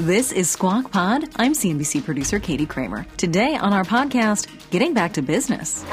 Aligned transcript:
This 0.00 0.32
is 0.32 0.48
Squawk 0.48 0.90
Pod. 0.90 1.28
I'm 1.36 1.52
CNBC 1.52 2.02
producer 2.02 2.40
Katie 2.40 2.64
Kramer. 2.64 3.06
Today 3.18 3.54
on 3.56 3.74
our 3.74 3.84
podcast, 3.84 4.46
getting 4.70 4.94
back 4.94 5.12
to 5.12 5.20
business. 5.20 5.84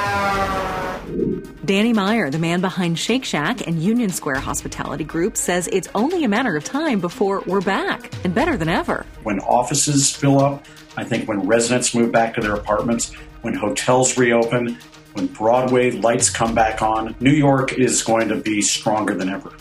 Danny 1.65 1.91
Meyer, 1.91 2.29
the 2.29 2.39
man 2.39 2.61
behind 2.61 2.97
Shake 2.97 3.25
Shack 3.25 3.67
and 3.67 3.83
Union 3.83 4.09
Square 4.09 4.39
Hospitality 4.39 5.03
Group, 5.03 5.35
says 5.35 5.67
it's 5.73 5.89
only 5.93 6.23
a 6.23 6.29
matter 6.29 6.55
of 6.55 6.63
time 6.63 7.01
before 7.01 7.43
we're 7.47 7.59
back 7.59 8.09
and 8.23 8.33
better 8.33 8.55
than 8.55 8.69
ever. 8.69 9.05
When 9.23 9.41
offices 9.41 10.15
fill 10.15 10.39
up, 10.39 10.65
I 10.95 11.03
think 11.03 11.27
when 11.27 11.41
residents 11.45 11.93
move 11.93 12.13
back 12.13 12.33
to 12.35 12.41
their 12.41 12.55
apartments, 12.55 13.11
when 13.41 13.55
hotels 13.55 14.17
reopen, 14.17 14.77
when 15.15 15.27
Broadway 15.27 15.91
lights 15.91 16.29
come 16.29 16.55
back 16.55 16.81
on, 16.81 17.13
New 17.19 17.33
York 17.33 17.73
is 17.73 18.03
going 18.03 18.29
to 18.29 18.37
be 18.37 18.61
stronger 18.61 19.13
than 19.15 19.27
ever. 19.27 19.51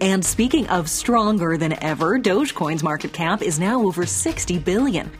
And 0.00 0.24
speaking 0.24 0.66
of 0.68 0.88
stronger 0.88 1.56
than 1.56 1.82
ever, 1.82 2.18
Dogecoin's 2.18 2.82
market 2.82 3.12
cap 3.12 3.42
is 3.42 3.58
now 3.58 3.82
over 3.82 4.06
60 4.06 4.58
billion. 4.58 5.10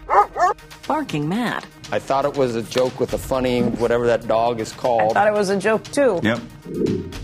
Barking 0.87 1.29
mad. 1.29 1.67
I 1.93 2.01
thought 2.01 2.25
it 2.25 2.37
was 2.37 2.57
a 2.57 2.63
joke 2.63 2.99
with 2.99 3.13
a 3.13 3.19
funny 3.19 3.63
whatever 3.63 4.07
that 4.09 4.27
dog 4.27 4.61
is 4.61 4.73
called. 4.73 5.13
I 5.13 5.15
thought 5.15 5.29
it 5.29 5.35
was 5.35 5.51
a 5.51 5.59
joke 5.59 5.85
too. 5.85 6.19
Yep. 6.23 6.41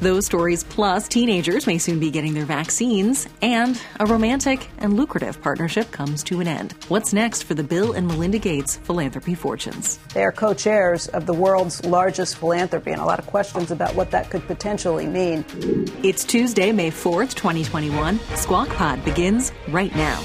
Those 0.01 0.27
stories 0.27 0.63
plus 0.63 1.09
teenagers 1.09 1.67
may 1.67 1.79
soon 1.79 1.99
be 1.99 2.11
getting 2.13 2.35
their 2.35 2.45
vaccines, 2.45 3.29
and 3.41 3.81
a 3.99 4.07
romantic 4.07 4.69
and 4.79 4.97
lucrative 4.97 5.43
partnership 5.43 5.91
comes 5.91 6.23
to 6.25 6.41
an 6.41 6.47
end. 6.47 6.75
What's 6.89 7.13
next 7.13 7.43
for 7.43 7.55
the 7.55 7.65
Bill 7.65 7.93
and 7.93 8.07
Melinda 8.07 8.39
Gates 8.39 8.77
philanthropy 8.77 9.35
fortunes? 9.35 9.99
They 10.15 10.23
are 10.23 10.33
co 10.33 10.55
chairs 10.55 11.09
of 11.09 11.27
the 11.27 11.35
world's 11.35 11.85
largest 11.85 12.37
philanthropy, 12.37 12.93
and 12.93 13.01
a 13.01 13.05
lot 13.05 13.19
of 13.19 13.27
questions 13.27 13.73
about 13.73 13.97
what 13.97 14.13
that 14.13 14.31
could 14.31 14.47
potentially 14.47 15.07
mean. 15.07 15.45
It's 16.05 16.25
Tuesday, 16.25 16.71
May 16.71 16.91
4th, 16.91 17.35
2021. 17.35 18.21
Squawk 18.37 18.69
Pod 18.69 19.05
begins 19.05 19.51
right 19.69 19.95
now. 19.97 20.23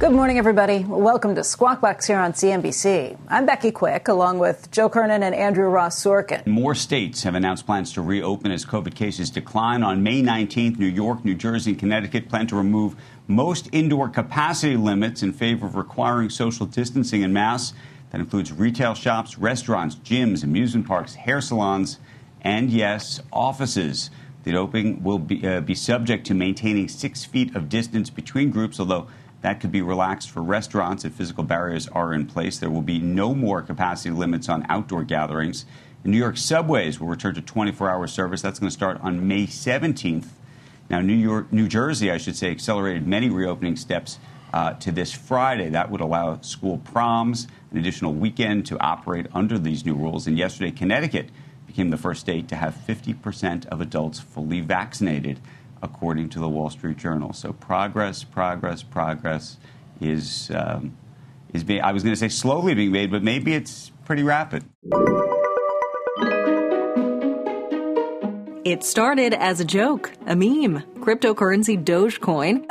Good 0.00 0.12
morning, 0.12 0.38
everybody. 0.38 0.82
Welcome 0.88 1.34
to 1.34 1.44
Squawk 1.44 1.82
Box 1.82 2.06
here 2.06 2.18
on 2.18 2.32
CNBC. 2.32 3.18
I'm 3.28 3.44
Becky 3.44 3.70
Quick, 3.70 4.08
along 4.08 4.38
with 4.38 4.70
Joe 4.70 4.88
Kernan 4.88 5.22
and 5.22 5.34
Andrew 5.34 5.68
Ross 5.68 6.02
Sorkin. 6.02 6.46
More 6.46 6.74
states 6.74 7.22
have 7.24 7.34
announced 7.34 7.66
plans 7.66 7.92
to 7.92 8.00
reopen 8.00 8.50
as 8.50 8.64
COVID 8.64 8.94
cases 8.94 9.28
decline. 9.28 9.82
On 9.82 10.02
May 10.02 10.22
19th, 10.22 10.78
New 10.78 10.86
York, 10.86 11.22
New 11.22 11.34
Jersey, 11.34 11.72
and 11.72 11.78
Connecticut 11.78 12.30
plan 12.30 12.46
to 12.46 12.56
remove 12.56 12.96
most 13.28 13.68
indoor 13.72 14.08
capacity 14.08 14.74
limits 14.74 15.22
in 15.22 15.34
favor 15.34 15.66
of 15.66 15.76
requiring 15.76 16.30
social 16.30 16.64
distancing 16.64 17.22
and 17.22 17.34
masks. 17.34 17.76
That 18.10 18.22
includes 18.22 18.52
retail 18.52 18.94
shops, 18.94 19.36
restaurants, 19.36 19.96
gyms, 19.96 20.42
amusement 20.42 20.86
parks, 20.86 21.14
hair 21.14 21.42
salons, 21.42 21.98
and 22.40 22.70
yes, 22.70 23.20
offices. 23.30 24.08
The 24.44 24.56
opening 24.56 25.02
will 25.02 25.18
be, 25.18 25.46
uh, 25.46 25.60
be 25.60 25.74
subject 25.74 26.26
to 26.28 26.34
maintaining 26.34 26.88
six 26.88 27.26
feet 27.26 27.54
of 27.54 27.68
distance 27.68 28.08
between 28.08 28.50
groups, 28.50 28.80
although 28.80 29.06
that 29.42 29.60
could 29.60 29.72
be 29.72 29.82
relaxed 29.82 30.30
for 30.30 30.42
restaurants 30.42 31.04
if 31.04 31.14
physical 31.14 31.44
barriers 31.44 31.88
are 31.88 32.12
in 32.12 32.26
place. 32.26 32.58
There 32.58 32.70
will 32.70 32.82
be 32.82 32.98
no 32.98 33.34
more 33.34 33.62
capacity 33.62 34.10
limits 34.10 34.48
on 34.48 34.66
outdoor 34.68 35.04
gatherings. 35.04 35.64
The 36.02 36.10
New 36.10 36.18
York 36.18 36.36
subways 36.36 37.00
will 37.00 37.08
return 37.08 37.34
to 37.34 37.42
24 37.42 37.90
hour 37.90 38.06
service. 38.06 38.42
That's 38.42 38.58
going 38.58 38.68
to 38.68 38.74
start 38.74 38.98
on 39.02 39.26
May 39.26 39.46
17th. 39.46 40.26
Now, 40.88 41.00
New 41.00 41.14
York, 41.14 41.52
New 41.52 41.68
Jersey, 41.68 42.10
I 42.10 42.18
should 42.18 42.36
say, 42.36 42.50
accelerated 42.50 43.06
many 43.06 43.30
reopening 43.30 43.76
steps 43.76 44.18
uh, 44.52 44.74
to 44.74 44.90
this 44.90 45.12
Friday. 45.12 45.70
That 45.70 45.90
would 45.90 46.00
allow 46.00 46.40
school 46.40 46.78
proms, 46.78 47.46
an 47.70 47.78
additional 47.78 48.12
weekend 48.12 48.66
to 48.66 48.80
operate 48.80 49.26
under 49.32 49.58
these 49.58 49.86
new 49.86 49.94
rules. 49.94 50.26
And 50.26 50.36
yesterday, 50.36 50.70
Connecticut 50.70 51.30
became 51.66 51.90
the 51.90 51.96
first 51.96 52.20
state 52.20 52.48
to 52.48 52.56
have 52.56 52.74
50% 52.74 53.66
of 53.66 53.80
adults 53.80 54.18
fully 54.18 54.60
vaccinated 54.60 55.38
according 55.82 56.28
to 56.30 56.38
the 56.38 56.48
Wall 56.48 56.70
Street 56.70 56.96
Journal. 56.96 57.32
So 57.32 57.52
progress, 57.52 58.24
progress, 58.24 58.82
progress 58.82 59.56
is 60.00 60.50
um, 60.54 60.96
is 61.52 61.64
being. 61.64 61.82
I 61.82 61.92
was 61.92 62.02
going 62.02 62.14
to 62.14 62.18
say 62.18 62.28
slowly 62.28 62.74
being 62.74 62.92
made, 62.92 63.10
but 63.10 63.22
maybe 63.22 63.54
it's 63.54 63.90
pretty 64.04 64.22
rapid. 64.22 64.64
It 68.62 68.84
started 68.84 69.34
as 69.34 69.58
a 69.58 69.64
joke, 69.64 70.12
a 70.26 70.36
meme. 70.36 70.82
Cryptocurrency 71.00 71.82
Dogecoin 71.82 72.66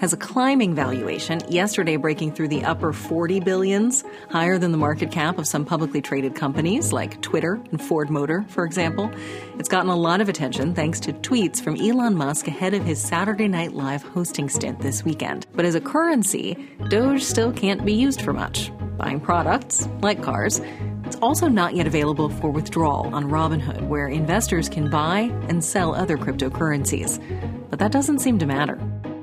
has 0.00 0.12
a 0.12 0.16
climbing 0.16 0.74
valuation, 0.74 1.40
yesterday 1.48 1.96
breaking 1.96 2.32
through 2.32 2.48
the 2.48 2.64
upper 2.64 2.92
40 2.92 3.40
billions, 3.40 4.04
higher 4.30 4.58
than 4.58 4.72
the 4.72 4.78
market 4.78 5.10
cap 5.10 5.38
of 5.38 5.46
some 5.46 5.64
publicly 5.64 6.00
traded 6.00 6.34
companies 6.34 6.92
like 6.92 7.20
Twitter 7.20 7.60
and 7.70 7.82
Ford 7.82 8.10
Motor, 8.10 8.44
for 8.48 8.64
example. 8.64 9.10
It's 9.58 9.68
gotten 9.68 9.90
a 9.90 9.96
lot 9.96 10.20
of 10.20 10.28
attention 10.28 10.74
thanks 10.74 11.00
to 11.00 11.12
tweets 11.12 11.60
from 11.60 11.76
Elon 11.76 12.14
Musk 12.14 12.46
ahead 12.46 12.74
of 12.74 12.84
his 12.84 13.00
Saturday 13.00 13.48
Night 13.48 13.72
Live 13.72 14.02
hosting 14.02 14.48
stint 14.48 14.80
this 14.80 15.04
weekend. 15.04 15.46
But 15.54 15.64
as 15.64 15.74
a 15.74 15.80
currency, 15.80 16.56
Doge 16.88 17.22
still 17.22 17.52
can't 17.52 17.84
be 17.84 17.92
used 17.92 18.22
for 18.22 18.32
much. 18.32 18.70
Buying 18.96 19.20
products, 19.20 19.88
like 20.00 20.22
cars, 20.22 20.60
it's 21.04 21.16
also 21.22 21.48
not 21.48 21.74
yet 21.74 21.86
available 21.86 22.28
for 22.28 22.50
withdrawal 22.50 23.14
on 23.14 23.30
Robinhood, 23.30 23.88
where 23.88 24.08
investors 24.08 24.68
can 24.68 24.90
buy 24.90 25.32
and 25.48 25.64
sell 25.64 25.94
other 25.94 26.18
cryptocurrencies. 26.18 27.18
But 27.70 27.78
that 27.78 27.92
doesn't 27.92 28.18
seem 28.18 28.38
to 28.40 28.46
matter. 28.46 28.78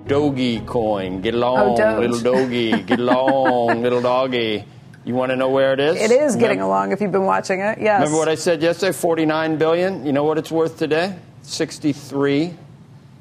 Doggy 0.07 0.59
coin. 0.61 1.21
Get 1.21 1.33
along, 1.33 1.79
Oh, 1.81 1.99
little 1.99 2.19
doggy. 2.19 2.83
Get 2.83 2.99
along, 2.99 3.81
little 3.83 4.01
doggy. 4.01 4.63
You 5.03 5.13
want 5.15 5.31
to 5.31 5.35
know 5.35 5.49
where 5.49 5.73
it 5.73 5.79
is? 5.79 5.95
It 5.97 6.11
is 6.11 6.33
getting 6.35 6.57
Remember- 6.59 6.63
along 6.65 6.91
if 6.91 7.01
you've 7.01 7.11
been 7.11 7.25
watching 7.25 7.59
it. 7.59 7.79
Yes. 7.79 7.99
Remember 8.01 8.17
what 8.17 8.27
I 8.29 8.35
said 8.35 8.61
yesterday? 8.61 8.91
49 8.91 9.57
billion. 9.57 10.05
You 10.05 10.13
know 10.13 10.23
what 10.23 10.37
it's 10.37 10.51
worth 10.51 10.77
today? 10.77 11.15
63. 11.43 12.53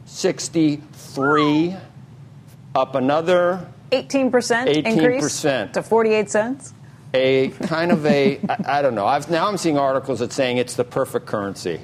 63. 0.06 1.76
Up 2.74 2.94
another 2.94 3.66
18% 3.92 4.66
increase 4.84 5.44
18%. 5.44 5.72
to 5.74 5.82
48 5.82 6.30
cents. 6.30 6.74
a 7.12 7.48
kind 7.50 7.92
of 7.92 8.04
a 8.06 8.40
I, 8.48 8.78
I 8.78 8.82
don't 8.82 8.94
know. 8.94 9.06
I've, 9.06 9.30
now 9.30 9.46
I'm 9.46 9.56
seeing 9.58 9.78
articles 9.78 10.18
that 10.18 10.32
saying 10.32 10.56
it's 10.58 10.74
the 10.74 10.84
perfect 10.84 11.26
currency 11.26 11.80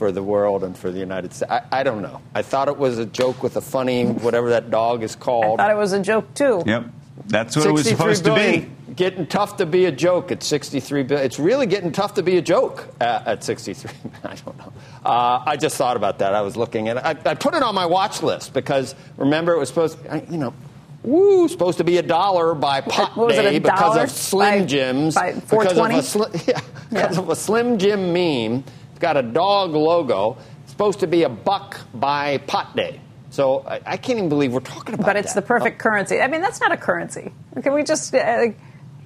for 0.00 0.10
the 0.10 0.22
world 0.22 0.64
and 0.64 0.74
for 0.78 0.90
the 0.90 0.98
United 0.98 1.30
States. 1.34 1.52
I, 1.52 1.60
I 1.70 1.82
don't 1.82 2.00
know. 2.00 2.22
I 2.34 2.40
thought 2.40 2.68
it 2.68 2.78
was 2.78 2.96
a 2.96 3.04
joke 3.04 3.42
with 3.42 3.56
a 3.56 3.60
funny 3.60 4.06
whatever 4.06 4.48
that 4.48 4.70
dog 4.70 5.02
is 5.02 5.14
called. 5.14 5.44
I 5.44 5.46
called. 5.48 5.58
thought 5.58 5.70
it 5.70 5.76
was 5.76 5.92
a 5.92 6.00
joke 6.00 6.32
too. 6.32 6.62
Yep, 6.64 6.86
that's 7.26 7.54
what 7.54 7.66
it 7.66 7.72
was 7.72 7.82
63 7.84 8.14
supposed 8.14 8.24
to 8.24 8.34
be. 8.34 8.70
Getting 8.94 9.26
tough 9.26 9.58
to 9.58 9.66
be 9.66 9.84
a 9.84 9.92
joke 9.92 10.32
at 10.32 10.42
63 10.42 11.02
billion. 11.02 11.26
It's 11.26 11.38
really 11.38 11.66
getting 11.66 11.92
tough 11.92 12.14
to 12.14 12.22
be 12.22 12.38
a 12.38 12.42
joke 12.42 12.88
at, 12.98 13.26
at 13.26 13.44
63. 13.44 13.90
I 14.24 14.34
don't 14.36 14.56
know. 14.56 14.72
Uh, 15.04 15.42
I 15.46 15.58
just 15.58 15.76
thought 15.76 15.98
about 15.98 16.20
that. 16.20 16.34
I 16.34 16.40
was 16.40 16.56
looking 16.56 16.88
at. 16.88 16.96
I, 17.04 17.10
I 17.10 17.34
put 17.34 17.52
it 17.54 17.62
on 17.62 17.74
my 17.74 17.84
watch 17.84 18.22
list 18.22 18.54
because 18.54 18.94
remember 19.18 19.52
it 19.52 19.58
was 19.58 19.68
supposed, 19.68 19.98
I- 20.06 20.24
you 20.30 20.38
know, 20.38 20.54
woo, 21.02 21.46
supposed 21.46 21.76
to 21.76 21.84
be 21.84 21.98
a 21.98 22.02
dollar 22.02 22.54
by 22.54 22.80
pot 22.80 23.18
What 23.18 23.26
was 23.28 23.36
it, 23.36 23.42
day 23.42 23.58
because 23.58 23.98
of 23.98 24.10
Slim 24.10 24.60
by- 24.60 24.64
Jims. 24.66 25.14
by 25.14 25.34
because 25.34 25.76
of 25.76 25.84
a 25.84 25.88
sli- 25.98 26.46
yeah, 26.48 26.60
because 26.88 27.16
Yeah. 27.16 27.22
of 27.22 27.28
a 27.28 27.36
Slim 27.36 27.76
Jim 27.78 28.14
meme. 28.14 28.64
Got 29.00 29.16
a 29.16 29.22
dog 29.22 29.72
logo. 29.72 30.38
It's 30.62 30.70
supposed 30.70 31.00
to 31.00 31.08
be 31.08 31.24
a 31.24 31.28
buck 31.28 31.80
by 31.92 32.38
pot 32.38 32.76
day. 32.76 33.00
So 33.30 33.60
I, 33.66 33.80
I 33.84 33.96
can't 33.96 34.18
even 34.18 34.28
believe 34.28 34.52
we're 34.52 34.60
talking 34.60 34.94
about 34.94 35.06
that. 35.06 35.14
But 35.14 35.16
it's 35.16 35.34
that. 35.34 35.40
the 35.40 35.46
perfect 35.46 35.78
currency. 35.78 36.20
I 36.20 36.28
mean, 36.28 36.40
that's 36.40 36.60
not 36.60 36.70
a 36.70 36.76
currency. 36.76 37.32
Can 37.62 37.72
we 37.72 37.82
just? 37.82 38.14
Uh, 38.14 38.48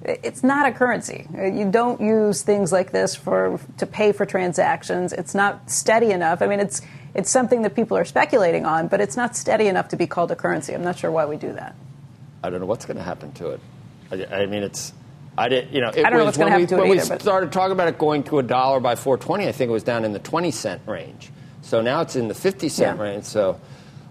it's 0.03 0.43
not 0.43 0.67
a 0.67 0.71
currency. 0.71 1.27
You 1.33 1.69
don't 1.71 1.99
use 1.99 2.43
things 2.43 2.71
like 2.71 2.91
this 2.91 3.15
for 3.15 3.59
to 3.77 3.85
pay 3.87 4.11
for 4.11 4.25
transactions. 4.25 5.13
It's 5.13 5.33
not 5.33 5.71
steady 5.71 6.11
enough. 6.11 6.41
I 6.41 6.47
mean, 6.47 6.59
it's 6.59 6.81
it's 7.15 7.29
something 7.29 7.63
that 7.63 7.75
people 7.75 7.97
are 7.97 8.05
speculating 8.05 8.65
on, 8.65 8.87
but 8.87 9.01
it's 9.01 9.17
not 9.17 9.35
steady 9.35 9.67
enough 9.67 9.87
to 9.89 9.95
be 9.95 10.05
called 10.05 10.31
a 10.31 10.35
currency. 10.35 10.73
I'm 10.73 10.83
not 10.83 10.99
sure 10.99 11.09
why 11.09 11.25
we 11.25 11.37
do 11.37 11.53
that. 11.53 11.75
I 12.43 12.49
don't 12.49 12.59
know 12.59 12.67
what's 12.67 12.85
going 12.85 12.97
to 12.97 13.03
happen 13.03 13.31
to 13.33 13.51
it. 13.51 13.59
I, 14.11 14.25
I 14.25 14.45
mean, 14.45 14.63
it's. 14.63 14.93
I 15.37 15.49
did, 15.49 15.73
you 15.73 15.81
know, 15.81 15.89
it 15.89 16.05
I 16.05 16.09
don't 16.09 16.19
know 16.19 16.25
was 16.25 16.25
what's 16.25 16.37
when 16.37 16.47
we, 16.47 16.51
happen 16.51 16.67
to 16.67 16.75
it 16.75 16.79
when 16.79 16.89
we 16.89 16.99
either, 16.99 17.09
but- 17.09 17.21
started 17.21 17.51
talking 17.51 17.73
about 17.73 17.87
it 17.87 17.97
going 17.97 18.23
to 18.23 18.39
a 18.39 18.43
dollar 18.43 18.79
by 18.79 18.95
420. 18.95 19.47
I 19.47 19.51
think 19.51 19.69
it 19.69 19.71
was 19.73 19.83
down 19.83 20.05
in 20.05 20.13
the 20.13 20.19
20 20.19 20.51
cent 20.51 20.81
range. 20.85 21.29
So 21.61 21.81
now 21.81 22.01
it's 22.01 22.15
in 22.15 22.27
the 22.27 22.33
50 22.35 22.69
cent 22.69 22.97
Yeah. 22.97 23.03
range. 23.03 23.25
So, 23.25 23.59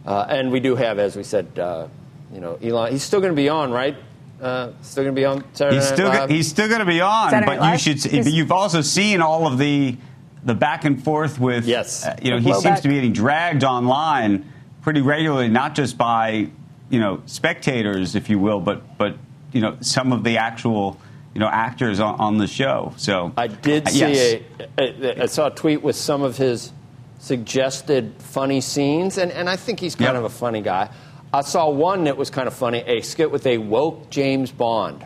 uh, 0.07 0.27
and 0.29 0.51
we 0.53 0.61
do 0.61 0.75
have, 0.77 0.99
as 0.99 1.17
we 1.17 1.23
said, 1.23 1.59
uh, 1.59 1.87
you 2.33 2.41
know, 2.41 2.59
Elon. 2.63 2.93
He's 2.93 3.03
still 3.03 3.21
going 3.21 3.33
to 3.33 3.37
be 3.37 3.49
on, 3.49 3.71
right? 3.73 3.97
Uh, 4.43 4.71
still 4.83 5.05
going 5.05 5.15
to 5.15 5.19
be 5.21 5.25
on 5.25 5.45
Saturday 5.55 5.77
He's 5.77 5.85
Night 5.91 5.95
still 5.95 6.09
Live? 6.09 6.29
he's 6.31 6.49
still 6.49 6.67
going 6.69 6.81
to 6.81 6.85
be 6.85 7.01
on, 7.01 7.31
Saturday 7.31 7.47
but 7.47 7.61
Night 7.61 7.73
you 7.87 7.97
should. 7.97 8.11
He's, 8.13 8.31
you've 8.33 8.53
also 8.53 8.81
seen 8.83 9.23
all 9.23 9.47
of 9.47 9.57
the 9.59 9.97
the 10.45 10.55
back 10.55 10.85
and 10.85 11.03
forth 11.03 11.39
with. 11.41 11.65
Yes. 11.65 12.05
uh, 12.05 12.17
you 12.21 12.31
know, 12.33 12.39
he 12.39 12.51
blowback. 12.51 12.61
seems 12.63 12.81
to 12.83 12.89
be 12.89 12.95
getting 12.97 13.13
dragged 13.15 13.65
online 13.65 14.45
pretty 14.83 15.01
regularly, 15.01 15.49
not 15.49 15.75
just 15.75 15.97
by 15.97 16.49
you 16.91 17.01
know, 17.01 17.23
spectators, 17.27 18.15
if 18.15 18.29
you 18.29 18.39
will, 18.39 18.61
but 18.61 18.99
but 18.99 19.17
you 19.53 19.61
know, 19.61 19.77
some 19.81 20.13
of 20.13 20.25
the 20.25 20.37
actual 20.37 21.01
you 21.35 21.41
know 21.41 21.49
actors 21.49 22.01
on, 22.01 22.19
on 22.21 22.39
the 22.39 22.47
show. 22.47 22.95
So 22.97 23.33
I 23.37 23.49
did 23.49 23.89
uh, 23.89 23.91
see 23.91 23.99
yes. 23.99 24.43
a, 24.79 25.19
a. 25.19 25.23
I 25.25 25.27
saw 25.27 25.49
a 25.49 25.51
tweet 25.51 25.83
with 25.83 25.97
some 25.97 26.23
of 26.23 26.37
his 26.37 26.73
suggested 27.19 28.15
funny 28.19 28.61
scenes, 28.61 29.19
and, 29.19 29.33
and 29.33 29.49
I 29.49 29.57
think 29.57 29.81
he's 29.81 29.95
kind 29.95 30.09
Yep. 30.15 30.17
of 30.17 30.25
a 30.25 30.29
funny 30.29 30.61
guy. 30.61 30.91
I 31.33 31.41
saw 31.41 31.69
one 31.71 32.05
that 32.05 32.17
was 32.17 32.31
kind 32.31 32.47
of 32.47 32.55
funny, 32.55 32.85
a 32.87 33.01
skit 33.01 33.31
with 33.31 33.47
a 33.47 33.59
woke 33.59 34.11
James 34.11 34.53
Bond. 34.53 35.05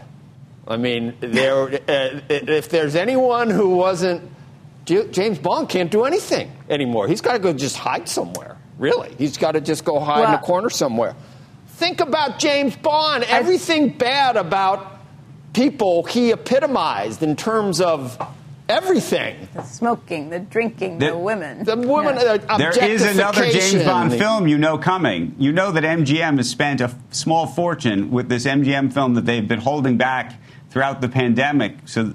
I 0.67 0.77
mean, 0.77 1.15
there, 1.21 1.63
uh, 1.89 2.21
if 2.29 2.69
there's 2.69 2.97
anyone 2.97 3.49
who 3.51 3.71
wasn't, 3.77 4.31
James 4.85 5.39
Bond 5.39 5.69
can't 5.69 5.91
do 5.91 6.05
anything 6.05 6.51
anymore. 6.69 7.09
He's 7.09 7.21
got 7.21 7.35
to 7.35 7.39
go 7.39 7.53
just 7.53 7.77
hide 7.77 8.09
somewhere. 8.09 8.57
Really, 8.79 9.15
he's 9.17 9.37
got 9.37 9.53
to 9.53 9.61
just 9.61 9.85
go 9.85 9.99
hide 10.01 10.29
in 10.29 10.35
a 10.35 10.39
corner 10.39 10.71
somewhere. 10.71 11.15
Think 11.69 12.01
about 12.01 12.39
James 12.39 12.77
Bond. 12.77 13.25
Everything 13.25 13.97
bad 13.97 14.37
about 14.37 14.98
people 15.53 16.05
he 16.05 16.31
epitomized 16.33 17.23
in 17.23 17.37
terms 17.37 17.81
of 17.81 18.19
everything. 18.69 19.49
The 19.55 19.63
smoking, 19.63 20.31
the 20.31 20.41
drinking, 20.41 20.99
The- 20.99 21.07
the, 21.11 21.19
women. 21.19 21.65
The 21.65 21.77
woman, 21.77 22.17
Yeah. 22.17 22.37
uh, 22.49 22.59
There 22.59 22.85
is 22.85 23.03
another 23.03 23.47
James. 23.51 23.83
Bond 23.85 24.13
film 24.13 24.47
you 24.47 24.59
know 24.59 24.77
coming. 24.79 25.35
You 25.39 25.53
know 25.53 25.73
that 25.73 25.85
MGM 25.85 26.37
has 26.37 26.51
spent 26.51 26.81
a 26.81 26.85
f- 26.85 26.95
small 27.11 27.47
fortune 27.47 28.11
with 28.11 28.29
this 28.29 28.45
MGM 28.47 28.93
film 28.93 29.15
that 29.15 29.25
they've 29.25 29.47
been 29.47 29.61
holding 29.61 29.97
back 29.97 30.35
throughout 30.71 31.01
the 31.01 31.09
pandemic. 31.09 31.77
So 31.87 32.13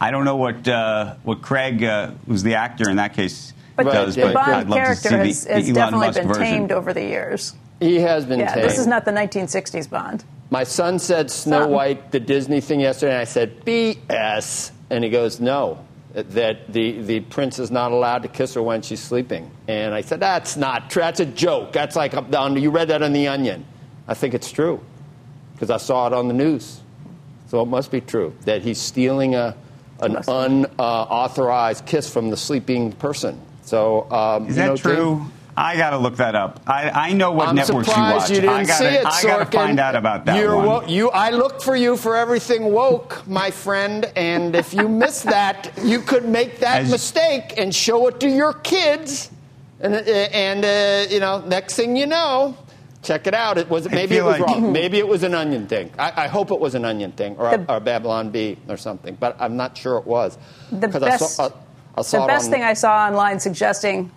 I 0.00 0.10
don't 0.10 0.24
know 0.24 0.36
what 0.36 0.66
uh, 0.66 1.14
what 1.22 1.42
Craig, 1.42 1.82
uh, 1.84 2.10
who's 2.26 2.42
the 2.42 2.56
actor 2.56 2.90
in 2.90 2.96
that 2.96 3.14
case, 3.14 3.52
But 3.76 3.84
does. 3.84 4.16
the, 4.16 4.22
but 4.22 4.32
the 4.32 4.40
I'd 4.40 4.46
Bond 4.46 4.70
love 4.70 4.78
to 4.78 4.84
character 4.84 5.08
see 5.10 5.16
the- 5.16 5.24
has, 5.24 5.44
the 5.44 5.52
has 5.54 5.64
Elon 5.64 5.74
definitely 5.74 6.06
Musk 6.08 6.18
been 6.18 6.28
version. 6.28 6.42
tamed 6.44 6.72
over 6.72 6.92
the 6.92 7.02
years. 7.02 7.54
He 7.80 8.00
has 8.00 8.24
been 8.24 8.40
Yeah, 8.40 8.52
tamed. 8.54 8.68
this 8.68 8.78
is 8.78 8.86
not 8.88 9.04
the 9.04 9.12
1960s 9.12 9.88
Bond. 9.88 10.24
My 10.50 10.64
son 10.64 10.98
said 10.98 11.30
Snow 11.30 11.66
White, 11.68 12.12
the 12.12 12.20
Disney 12.20 12.60
thing 12.60 12.80
yesterday, 12.80 13.12
and 13.12 13.20
I 13.20 13.24
said 13.24 13.64
BS, 13.64 14.70
and 14.90 15.02
he 15.02 15.10
goes, 15.10 15.40
no, 15.40 15.84
that 16.12 16.72
the 16.72 17.00
the 17.00 17.20
prince 17.20 17.58
is 17.58 17.70
not 17.70 17.90
allowed 17.90 18.22
to 18.22 18.28
kiss 18.28 18.54
her 18.54 18.62
when 18.62 18.82
she's 18.82 19.00
sleeping, 19.02 19.50
and 19.66 19.92
I 19.94 20.02
said 20.02 20.20
that's 20.20 20.56
not 20.56 20.90
true. 20.90 21.02
That's 21.02 21.20
a 21.20 21.26
joke. 21.26 21.72
That's 21.72 21.96
like 21.96 22.14
up. 22.14 22.30
You 22.56 22.70
read 22.70 22.88
that 22.88 23.02
on 23.02 23.12
the 23.12 23.26
Onion. 23.28 23.64
I 24.06 24.14
think 24.14 24.34
it's 24.34 24.52
true 24.52 24.80
because 25.54 25.70
I 25.70 25.78
saw 25.78 26.06
it 26.06 26.12
on 26.12 26.28
the 26.28 26.34
news, 26.34 26.80
so 27.48 27.60
it 27.62 27.66
must 27.66 27.90
be 27.90 28.00
true 28.00 28.32
that 28.44 28.62
he's 28.62 28.78
stealing 28.78 29.34
a 29.34 29.56
an 30.00 30.12
Must 30.12 30.28
be. 30.28 30.32
unauthorized 30.34 31.86
kiss 31.86 32.08
from 32.12 32.30
the 32.30 32.36
sleeping 32.36 32.92
person. 32.92 33.40
So 33.62 34.10
um, 34.10 34.44
Is 34.44 34.50
you 34.50 34.54
that 34.62 34.66
know, 34.66 34.76
true? 34.76 35.26
James- 35.56 35.66
I 35.66 35.76
got 35.76 35.90
to 35.90 35.98
look 35.98 36.16
that 36.16 36.34
up. 36.34 36.60
I, 36.66 36.90
I 36.90 37.12
know 37.12 37.32
what 37.32 37.48
I'm 37.48 37.54
networks 37.56 37.86
you 37.88 37.92
surprised 37.94 38.16
watch. 38.22 38.30
you, 38.30 38.36
didn't 38.36 38.50
I 38.50 38.64
gotta, 38.64 38.78
see 38.78 38.84
it, 38.86 39.06
I 39.06 39.22
got 39.22 39.38
to 39.50 39.56
find 39.58 39.78
out 39.80 39.94
about 39.96 40.24
that 40.26 40.38
You're 40.38 40.56
one. 40.56 40.66
wo- 40.66 40.86
you, 40.86 41.10
I 41.10 41.30
looked 41.30 41.62
for 41.62 41.76
you 41.76 41.96
for 41.96 42.16
everything 42.16 42.72
woke, 42.72 43.26
my 43.26 43.50
friend, 43.50 44.04
and 44.16 44.56
if 44.56 44.74
you 44.74 44.88
miss 44.88 45.22
that, 45.36 45.70
you 45.82 46.00
could 46.00 46.24
make 46.28 46.58
that 46.60 46.82
As- 46.82 46.90
mistake 46.90 47.54
and 47.56 47.74
show 47.74 48.06
it 48.08 48.20
to 48.20 48.28
your 48.28 48.52
kids, 48.54 49.30
and, 49.80 49.94
uh, 49.94 49.98
and 49.98 50.64
uh, 50.64 51.12
you 51.12 51.20
know, 51.20 51.40
next 51.46 51.76
thing 51.76 51.96
you 51.96 52.06
know. 52.06 52.56
Check 53.02 53.26
it 53.26 53.34
out. 53.34 53.58
It 53.58 53.68
was 53.68 53.86
maybe 53.90 54.16
it 54.16 54.24
was 54.24 54.40
like- 54.40 54.48
wrong. 54.48 54.72
Maybe 54.72 54.98
it 54.98 55.06
was 55.06 55.22
an 55.24 55.34
onion 55.34 55.66
thing. 55.66 55.90
I, 55.98 56.24
I 56.24 56.26
hope 56.26 56.50
it 56.50 56.58
was 56.58 56.74
an 56.74 56.84
onion 56.86 57.12
thing 57.12 57.36
or, 57.36 57.56
The- 57.56 57.72
or 57.74 57.78
Babylon 57.78 58.30
Bee 58.30 58.56
or 58.66 58.76
something, 58.78 59.14
but 59.20 59.36
I'm 59.38 59.56
not 59.58 59.76
sure 59.76 59.98
it 59.98 60.06
was. 60.06 60.38
The 60.72 60.88
'Cause 60.88 61.00
best, 61.02 61.22
I 61.22 61.26
saw, 61.26 61.44
I, 61.44 61.50
I 61.98 62.02
saw 62.02 62.20
the 62.22 62.26
best 62.28 62.46
on- 62.46 62.50
thing 62.50 62.62
I 62.62 62.72
saw 62.72 63.06
online 63.06 63.38
suggesting 63.40 64.10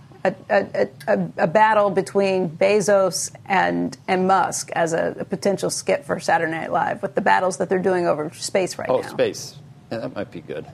a, 0.50 0.68
a, 0.76 0.88
a, 1.08 1.30
a 1.40 1.48
battle 1.48 1.90
between 1.90 2.50
Bezos 2.50 3.32
and, 3.46 3.98
and 4.08 4.28
Musk 4.28 4.72
as 4.72 4.94
a, 4.94 5.16
a 5.20 5.26
potential 5.26 5.70
skit 5.70 6.06
for 6.06 6.20
Saturday 6.20 6.52
Night 6.52 6.72
Live 6.72 7.02
with 7.02 7.16
the 7.16 7.22
battles 7.22 7.58
that 7.58 7.70
they're 7.70 7.80
doing 7.80 8.08
over 8.08 8.32
space 8.34 8.78
right 8.78 8.90
Oh, 8.90 9.00
now. 9.02 9.08
Oh, 9.08 9.12
space. 9.12 9.56
Yeah, 9.92 10.00
that 10.00 10.16
might 10.16 10.32
be 10.32 10.42
good. 10.42 10.66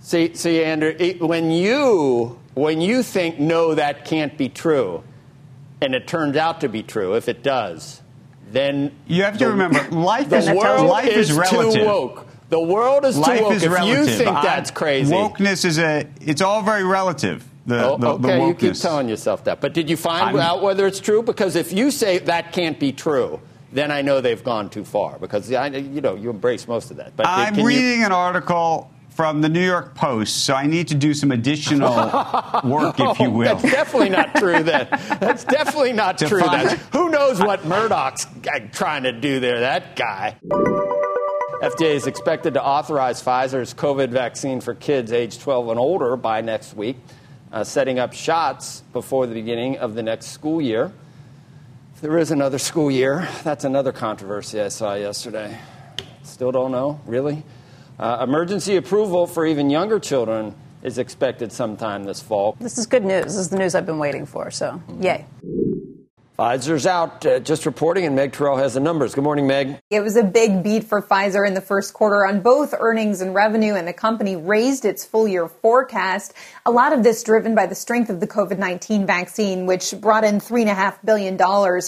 See, 0.00 0.34
see, 0.34 0.62
Andrew, 0.64 0.94
it, 0.98 1.20
when 1.20 1.50
you 1.50 2.38
when 2.54 2.80
you 2.80 3.02
think 3.02 3.38
no, 3.38 3.74
that 3.74 4.04
can't 4.04 4.36
be 4.38 4.48
true, 4.48 5.02
and 5.80 5.94
it 5.94 6.06
turns 6.08 6.36
out 6.36 6.60
to 6.62 6.68
be 6.68 6.82
true, 6.82 7.14
if 7.14 7.28
it 7.28 7.42
does, 7.42 8.00
then 8.50 8.92
You 9.06 9.24
have 9.24 9.34
to 9.38 9.44
the- 9.44 9.50
remember, 9.50 9.82
life 9.90 10.30
the 10.30 10.38
is 10.38 10.50
world 10.50 10.86
life 10.88 11.06
is, 11.08 11.32
relative. 11.32 11.74
too 11.82 11.84
woke. 11.86 12.26
The 12.48 12.58
world 12.60 13.04
is 13.04 13.18
Life 13.18 13.38
too 13.40 13.44
woke. 13.44 13.52
is 13.54 13.62
if 13.64 13.70
relative. 13.72 14.08
you 14.08 14.16
think 14.16 14.30
I- 14.30 14.42
that's 14.42 14.70
crazy, 14.70 15.12
Wokeness 15.12 15.64
is 15.66 15.78
a. 15.78 16.06
It's 16.22 16.40
all 16.40 16.62
very 16.62 16.84
relative. 16.84 17.44
The, 17.68 17.84
Oh, 17.84 17.96
the, 17.98 18.16
the 18.16 18.28
okay, 18.28 18.46
you 18.46 18.54
keep 18.54 18.74
telling 18.74 19.08
yourself 19.08 19.44
that. 19.44 19.60
But 19.60 19.74
did 19.74 19.88
you 19.90 19.96
find 19.96 20.36
I'm- 20.36 20.38
out 20.38 20.62
whether 20.62 20.86
it's 20.86 21.00
true? 21.00 21.22
Because 21.22 21.54
if 21.54 21.72
you 21.72 21.90
say 21.90 22.18
that 22.18 22.52
can't 22.52 22.80
be 22.80 22.92
true, 22.92 23.40
then 23.72 23.90
I 23.90 24.00
know 24.02 24.20
they've 24.22 24.42
gone 24.42 24.70
too 24.70 24.84
far. 24.84 25.18
Because 25.18 25.52
I, 25.52 25.66
you 25.68 26.00
know 26.00 26.14
you 26.14 26.30
embrace 26.30 26.66
most 26.66 26.90
of 26.90 26.96
that. 26.96 27.14
But 27.16 27.26
I'm 27.26 27.54
can 27.54 27.60
you- 27.60 27.66
reading 27.68 28.04
an 28.04 28.12
article 28.12 28.90
from 29.10 29.40
the 29.42 29.48
New 29.48 29.64
York 29.66 29.96
Post, 29.96 30.44
so 30.44 30.54
I 30.54 30.66
need 30.66 30.86
to 30.88 30.94
do 30.94 31.12
some 31.12 31.32
additional 31.32 31.90
work, 32.64 33.00
if 33.00 33.18
you 33.18 33.26
Oh, 33.26 33.30
will. 33.30 33.56
That's 33.56 33.62
definitely 33.62 34.10
not 34.10 34.34
true. 34.36 34.62
Then 34.62 34.86
that's 35.20 35.42
definitely 35.44 35.92
not 35.92 36.18
true. 36.18 36.40
Then 36.40 36.78
who 36.92 37.10
knows 37.10 37.40
what 37.40 37.64
Murdoch's 37.66 38.26
uh, 38.50 38.60
trying 38.72 39.02
to 39.02 39.12
do 39.12 39.40
there? 39.40 39.58
That 39.60 39.96
guy. 39.96 40.36
FDA 41.60 41.94
is 41.96 42.06
expected 42.06 42.54
to 42.54 42.62
authorize 42.64 43.20
Pfizer's 43.20 43.74
COVID 43.74 44.10
vaccine 44.10 44.60
for 44.60 44.74
kids 44.74 45.10
aged 45.10 45.40
12 45.40 45.70
and 45.70 45.78
older 45.80 46.16
by 46.16 46.40
next 46.40 46.74
week, 46.76 46.96
uh, 47.52 47.64
setting 47.64 47.98
up 47.98 48.12
shots 48.12 48.82
before 48.92 49.26
the 49.26 49.34
beginning 49.34 49.78
of 49.78 49.94
the 49.94 50.02
next 50.02 50.26
school 50.26 50.60
year. 50.60 50.92
If 51.94 52.00
there 52.00 52.18
is 52.18 52.30
another 52.30 52.58
school 52.58 52.90
year, 52.90 53.28
that's 53.42 53.64
another 53.64 53.92
controversy 53.92 54.60
I 54.60 54.68
saw 54.68 54.94
yesterday. 54.94 55.58
Still 56.22 56.52
don't 56.52 56.70
know, 56.70 57.00
really. 57.06 57.42
Uh, 57.98 58.24
emergency 58.26 58.76
approval 58.76 59.26
for 59.26 59.44
even 59.46 59.70
younger 59.70 59.98
children 59.98 60.54
is 60.82 60.98
expected 60.98 61.50
sometime 61.50 62.04
this 62.04 62.20
fall. 62.20 62.56
This 62.60 62.78
is 62.78 62.86
good 62.86 63.04
news. 63.04 63.24
This 63.24 63.36
is 63.36 63.48
the 63.48 63.58
news 63.58 63.74
I've 63.74 63.86
been 63.86 63.98
waiting 63.98 64.26
for. 64.26 64.50
So, 64.50 64.80
yay. 65.00 65.26
Pfizer's 66.38 66.86
out, 66.86 67.26
uh, 67.26 67.40
just 67.40 67.66
reporting, 67.66 68.06
and 68.06 68.14
Meg 68.14 68.30
Tirrell 68.30 68.58
has 68.58 68.74
the 68.74 68.78
numbers. 68.78 69.12
Good 69.12 69.24
morning, 69.24 69.48
Meg. 69.48 69.80
It 69.90 70.02
was 70.02 70.14
a 70.14 70.22
big 70.22 70.62
beat 70.62 70.84
for 70.84 71.02
Pfizer 71.02 71.44
in 71.44 71.54
the 71.54 71.60
first 71.60 71.94
quarter 71.94 72.24
on 72.24 72.42
both 72.42 72.72
earnings 72.78 73.20
and 73.20 73.34
revenue, 73.34 73.74
and 73.74 73.88
the 73.88 73.92
company 73.92 74.36
raised 74.36 74.84
its 74.84 75.04
full 75.04 75.26
year 75.26 75.48
forecast. 75.48 76.32
A 76.64 76.70
lot 76.70 76.92
of 76.92 77.02
this 77.02 77.24
driven 77.24 77.56
by 77.56 77.66
the 77.66 77.74
strength 77.74 78.08
of 78.08 78.20
the 78.20 78.28
COVID 78.28 78.56
19 78.56 79.04
vaccine, 79.04 79.66
which 79.66 79.92
brought 80.00 80.22
in 80.22 80.38
$3.5 80.38 81.04
billion 81.04 81.36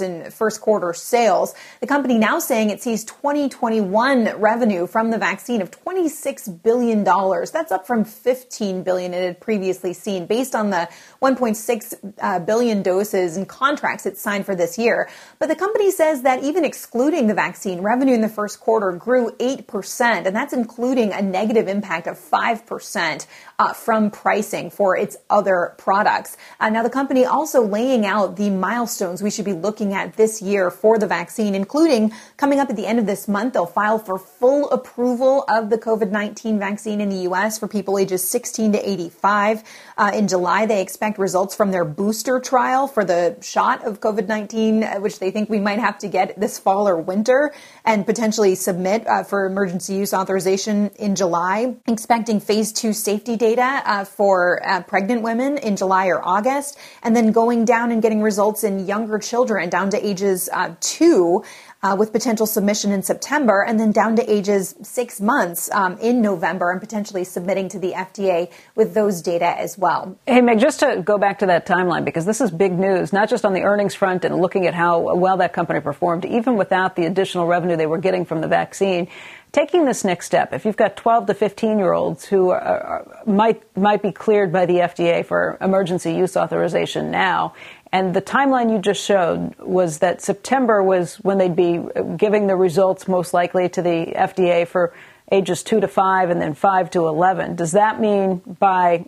in 0.03 0.31
first 0.33 0.61
quarter 0.61 0.93
sales. 0.95 1.55
The 1.81 1.87
company 1.87 2.19
now 2.19 2.41
saying 2.41 2.71
it 2.71 2.83
sees 2.83 3.05
2021 3.05 4.41
revenue 4.41 4.89
from 4.89 5.13
the 5.13 5.19
vaccine 5.19 5.63
of 5.63 5.71
$26 5.71 6.61
billion. 6.61 7.05
That's 7.05 7.71
up 7.71 7.87
from 7.87 8.05
15 8.05 8.83
billion 8.83 9.15
it 9.15 9.23
had 9.23 9.41
previously 9.41 9.93
seen, 9.93 10.27
based 10.27 10.57
on 10.57 10.71
the 10.71 10.89
1.6 11.23 12.15
uh, 12.19 12.41
billion 12.41 12.83
doses 12.83 13.37
and 13.37 13.49
contracts 13.49 14.07
it 14.07 14.19
signed 14.19 14.40
for 14.43 14.55
this 14.55 14.79
year. 14.79 15.09
But 15.39 15.49
the 15.49 15.57
company 15.57 15.91
says 15.91 16.23
that 16.23 16.43
even 16.43 16.65
excluding 16.65 17.27
the 17.27 17.35
vaccine, 17.35 17.81
revenue 17.81 18.15
in 18.15 18.21
the 18.21 18.29
first 18.29 18.61
quarter 18.61 18.93
grew 18.93 19.31
8%, 19.39 20.27
and 20.27 20.37
that's 20.37 20.53
including 20.53 21.13
a 21.13 21.23
negative 21.23 21.69
impact 21.69 22.07
of 22.07 22.19
5% 22.19 23.27
uh, 23.61 23.75
from 23.75 24.11
pricing 24.11 24.71
for 24.71 24.97
its 24.97 25.19
other 25.29 25.75
products. 25.77 26.39
Uh, 26.61 26.71
now, 26.71 26.83
the 26.83 26.89
company 26.89 27.27
also 27.27 27.61
laying 27.61 28.07
out 28.07 28.37
the 28.37 28.49
milestones 28.49 29.23
we 29.23 29.31
should 29.31 29.45
be 29.45 29.53
looking 29.53 29.93
at 29.93 30.17
this 30.17 30.41
year 30.41 30.71
for 30.71 30.99
the 30.99 31.07
vaccine, 31.07 31.55
including 31.55 32.11
coming 32.39 32.59
up 32.59 32.71
at 32.71 32.77
the 32.77 32.87
end 32.87 32.99
of 32.99 33.05
this 33.05 33.29
month, 33.29 33.53
they'll 33.53 33.67
file 33.67 33.99
for 33.99 34.19
full 34.19 34.71
approval 34.71 35.45
of 35.47 35.69
the 35.69 35.77
COVID 35.77 36.11
19 36.11 36.59
vaccine 36.59 37.03
in 37.03 37.11
the 37.11 37.23
U.S. 37.29 37.59
for 37.59 37.69
people 37.69 37.99
ages 37.99 38.27
16 38.27 38.73
to 38.73 38.91
85. 38.91 39.63
Uh, 39.99 40.11
in 40.15 40.27
July, 40.27 40.65
they 40.65 40.81
expect 40.81 41.19
results 41.19 41.55
from 41.55 41.71
their 41.71 41.85
booster 41.85 42.41
trial 42.41 42.89
for 42.89 43.05
the 43.05 43.37
shot 43.43 43.85
of 43.85 44.01
COVID 44.01 44.27
19, 44.27 45.03
which 45.03 45.19
they 45.19 45.31
think 45.31 45.51
we 45.51 45.61
might 45.61 45.81
have 45.81 45.99
to 45.99 46.09
get 46.09 46.41
this 46.41 46.59
fall 46.59 46.89
or 46.89 46.97
winter, 46.97 47.53
and 47.85 48.07
potentially 48.07 48.55
submit 48.55 49.07
uh, 49.07 49.23
for 49.23 49.45
emergency 49.45 49.97
use 49.97 50.15
authorization 50.15 50.89
in 50.99 51.15
July. 51.15 51.77
Expecting 51.87 52.41
phase 52.41 52.73
two 52.73 52.95
safety 52.95 53.37
data 53.37 53.50
uh, 53.59 54.05
for 54.05 54.61
uh, 54.67 54.83
pregnant 54.83 55.23
women 55.23 55.59
in 55.59 55.77
July 55.77 56.07
or 56.07 56.25
August, 56.25 56.79
and 57.03 57.17
then 57.17 57.33
going 57.33 57.65
down 57.65 57.91
and 57.91 58.03
getting 58.03 58.23
results 58.23 58.65
in 58.65 58.87
younger 58.87 59.19
children 59.19 59.69
down 59.69 59.91
to 59.91 60.07
ages 60.07 60.49
uh, 60.53 60.75
two 60.81 61.43
uh, 61.83 61.97
with 61.99 62.13
potential 62.13 62.47
submission 62.47 62.93
in 62.93 63.03
September, 63.03 63.65
and 63.67 63.81
then 63.81 63.91
down 63.91 64.17
to 64.17 64.31
ages 64.31 64.75
six 64.83 65.21
months 65.21 65.71
um, 65.73 65.97
in 65.99 66.21
November, 66.21 66.71
and 66.71 66.81
potentially 66.81 67.25
submitting 67.25 67.69
to 67.69 67.79
the 67.79 67.93
FDA 67.93 68.51
with 68.75 68.93
those 68.95 69.23
data 69.23 69.59
as 69.59 69.79
well. 69.79 70.17
Hey, 70.27 70.43
Meg, 70.43 70.61
just 70.61 70.81
to 70.81 71.01
go 71.03 71.17
back 71.17 71.39
to 71.39 71.47
that 71.47 71.67
timeline, 71.67 72.05
because 72.05 72.27
this 72.27 72.41
is 72.41 72.51
big 72.51 72.79
news, 72.79 73.13
not 73.13 73.31
just 73.31 73.45
on 73.45 73.55
the 73.55 73.63
earnings 73.63 73.95
front 73.95 74.25
and 74.25 74.37
looking 74.37 74.67
at 74.67 74.75
how 74.75 75.17
well 75.17 75.39
that 75.39 75.53
company 75.53 75.81
performed, 75.81 76.25
even 76.25 76.57
without 76.57 76.97
the 76.97 77.07
additional 77.07 77.47
revenue 77.47 77.77
they 77.77 77.87
were 77.87 77.99
getting 77.99 78.25
from 78.25 78.43
the 78.43 78.49
vaccine. 78.49 79.09
Taking 79.53 79.85
this 79.85 80.05
next 80.05 80.27
step, 80.27 80.53
if 80.53 80.65
you've 80.65 80.77
got 80.77 80.97
12 80.97 81.27
to 81.27 81.35
15 81.35 81.79
year 81.79 81.93
olds 81.93 82.25
who 82.25 82.51
are, 82.51 82.61
are, 82.61 83.23
might 83.27 83.77
might 83.77 84.03
be 84.03 84.13
cleared 84.13 84.53
by 84.53 84.67
the 84.67 84.75
FDA 84.75 85.25
for 85.25 85.59
emergency 85.61 86.13
use 86.13 86.37
authorization 86.37 87.11
now, 87.11 87.55
and 87.93 88.15
the 88.15 88.23
timeline 88.23 88.71
you 88.71 88.79
just 88.79 89.05
showed 89.05 89.55
was 89.59 89.99
that 89.99 90.23
September 90.23 90.83
was 90.83 91.17
when 91.17 91.39
they'd 91.39 91.57
be 91.57 91.83
giving 92.17 92.47
the 92.47 92.57
results 92.57 93.09
most 93.09 93.35
likely 93.35 93.69
to 93.69 93.83
the 93.83 94.13
FDA 94.17 94.67
for 94.67 94.95
ages 95.33 95.63
2 95.63 95.81
to 95.81 95.89
5 95.89 96.31
and 96.31 96.41
then 96.41 96.55
5 96.55 96.91
to 96.91 97.07
11. 97.07 97.57
Does 97.57 97.73
that 97.73 98.01
mean 98.01 98.37
by 98.59 99.07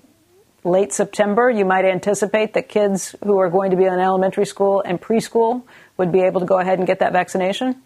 late 0.64 0.92
September 0.92 1.50
you 1.50 1.64
might 1.64 1.84
anticipate 1.84 2.54
that 2.54 2.68
kids 2.68 3.14
who 3.24 3.38
are 3.38 3.50
going 3.50 3.72
to 3.72 3.76
be 3.76 3.84
in 3.84 3.92
elementary 3.92 4.46
school 4.46 4.80
and 4.84 5.00
preschool 5.00 5.62
would 5.96 6.12
be 6.12 6.20
able 6.20 6.40
to 6.40 6.46
go 6.46 6.58
ahead 6.58 6.78
and 6.78 6.86
get 6.86 7.00
that 7.00 7.12
vaccination? 7.12 7.82